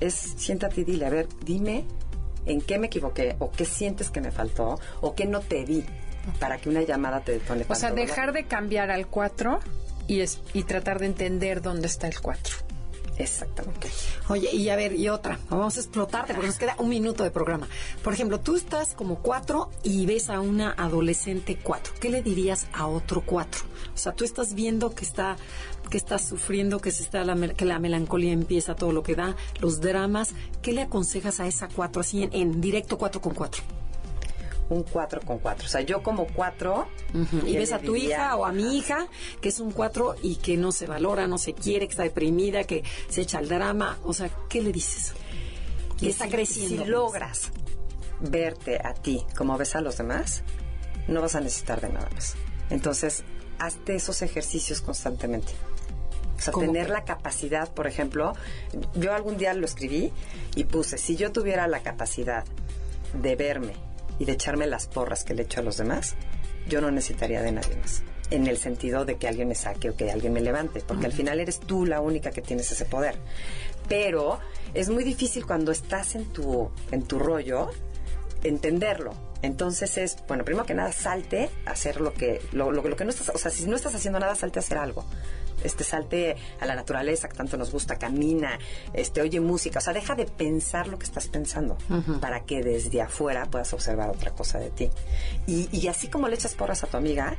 [0.00, 1.84] es siéntate y dile, a ver, dime
[2.48, 5.84] en qué me equivoqué, o qué sientes que me faltó, o qué no te di,
[6.40, 7.64] para que una llamada te detone.
[7.68, 8.06] O sea, dolor.
[8.06, 9.60] dejar de cambiar al 4
[10.06, 12.67] y, es, y tratar de entender dónde está el 4.
[13.18, 13.90] Exactamente.
[14.28, 17.30] Oye, y a ver, y otra, vamos a explotarte porque nos queda un minuto de
[17.30, 17.68] programa.
[18.02, 21.92] Por ejemplo, tú estás como cuatro y ves a una adolescente cuatro.
[22.00, 23.62] ¿Qué le dirías a otro cuatro?
[23.92, 25.36] O sea, tú estás viendo que está
[25.90, 29.36] que está sufriendo, que se está la, que la melancolía empieza todo lo que da,
[29.60, 30.34] los dramas.
[30.62, 33.62] ¿Qué le aconsejas a esa cuatro así en directo cuatro con cuatro?
[34.70, 35.66] Un 4 con 4.
[35.66, 36.88] O sea, yo como 4...
[37.46, 39.08] Y ves a tu hija o a mi hija,
[39.40, 42.64] que es un 4 y que no se valora, no se quiere, que está deprimida,
[42.64, 43.98] que se echa al drama.
[44.04, 45.14] O sea, ¿qué le dices?
[45.98, 46.84] Que está creciendo.
[46.84, 47.50] Si logras
[48.20, 50.42] verte a ti como ves a los demás,
[51.06, 52.36] no vas a necesitar de nada más.
[52.70, 53.24] Entonces,
[53.58, 55.52] hazte esos ejercicios constantemente.
[56.36, 58.32] O sea, tener la capacidad, por ejemplo,
[58.94, 60.12] yo algún día lo escribí
[60.54, 62.44] y puse, si yo tuviera la capacidad
[63.12, 63.72] de verme
[64.18, 66.16] y de echarme las porras que le echo a los demás,
[66.68, 68.02] yo no necesitaría de nadie más.
[68.30, 71.12] En el sentido de que alguien me saque o que alguien me levante, porque al
[71.12, 73.16] final eres tú la única que tienes ese poder.
[73.88, 74.38] Pero
[74.74, 77.70] es muy difícil cuando estás en tu, en tu rollo
[78.44, 79.14] entenderlo.
[79.42, 83.10] Entonces es, bueno, primero que nada, salte a hacer lo que, lo, lo, que no
[83.10, 85.04] estás, o sea, si no estás haciendo nada, salte a hacer algo.
[85.64, 88.58] Este, salte a la naturaleza que tanto nos gusta, camina,
[88.92, 91.76] este, oye música, o sea, deja de pensar lo que estás pensando
[92.20, 94.90] para que desde afuera puedas observar otra cosa de ti.
[95.46, 97.36] Y, y así como le echas porras a tu amiga,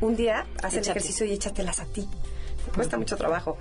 [0.00, 2.08] un día haz el ejercicio y échatelas a ti.
[2.74, 3.56] Cuesta mucho trabajo,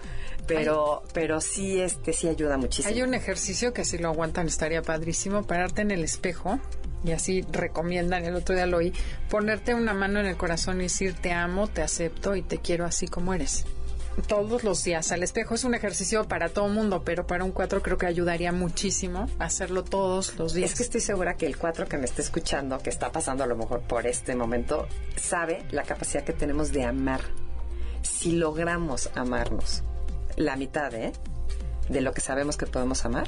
[0.48, 2.94] pero pero sí este sí ayuda muchísimo.
[2.94, 6.60] Hay un ejercicio que si lo aguantan estaría padrísimo, pararte en el espejo
[7.04, 8.92] y así recomiendan, el otro día lo oí,
[9.30, 12.86] ponerte una mano en el corazón y decir te amo, te acepto y te quiero
[12.86, 13.66] así como eres.
[14.28, 17.82] Todos los días al espejo es un ejercicio para todo mundo, pero para un cuatro
[17.82, 20.72] creo que ayudaría muchísimo hacerlo todos los días.
[20.72, 23.48] Es que estoy segura que el cuatro que me está escuchando, que está pasando a
[23.48, 24.88] lo mejor por este momento,
[25.18, 27.22] sabe la capacidad que tenemos de amar.
[28.02, 29.84] Si logramos amarnos
[30.38, 31.12] la mitad ¿eh?
[31.90, 33.28] de lo que sabemos que podemos amar,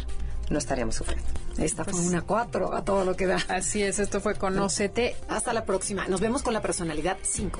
[0.49, 1.27] no estaríamos sufriendo.
[1.57, 3.37] Esta fue una cuatro a todo lo que da.
[3.49, 5.15] Así es, esto fue Conócete.
[5.27, 6.07] Hasta la próxima.
[6.07, 7.59] Nos vemos con la personalidad 5.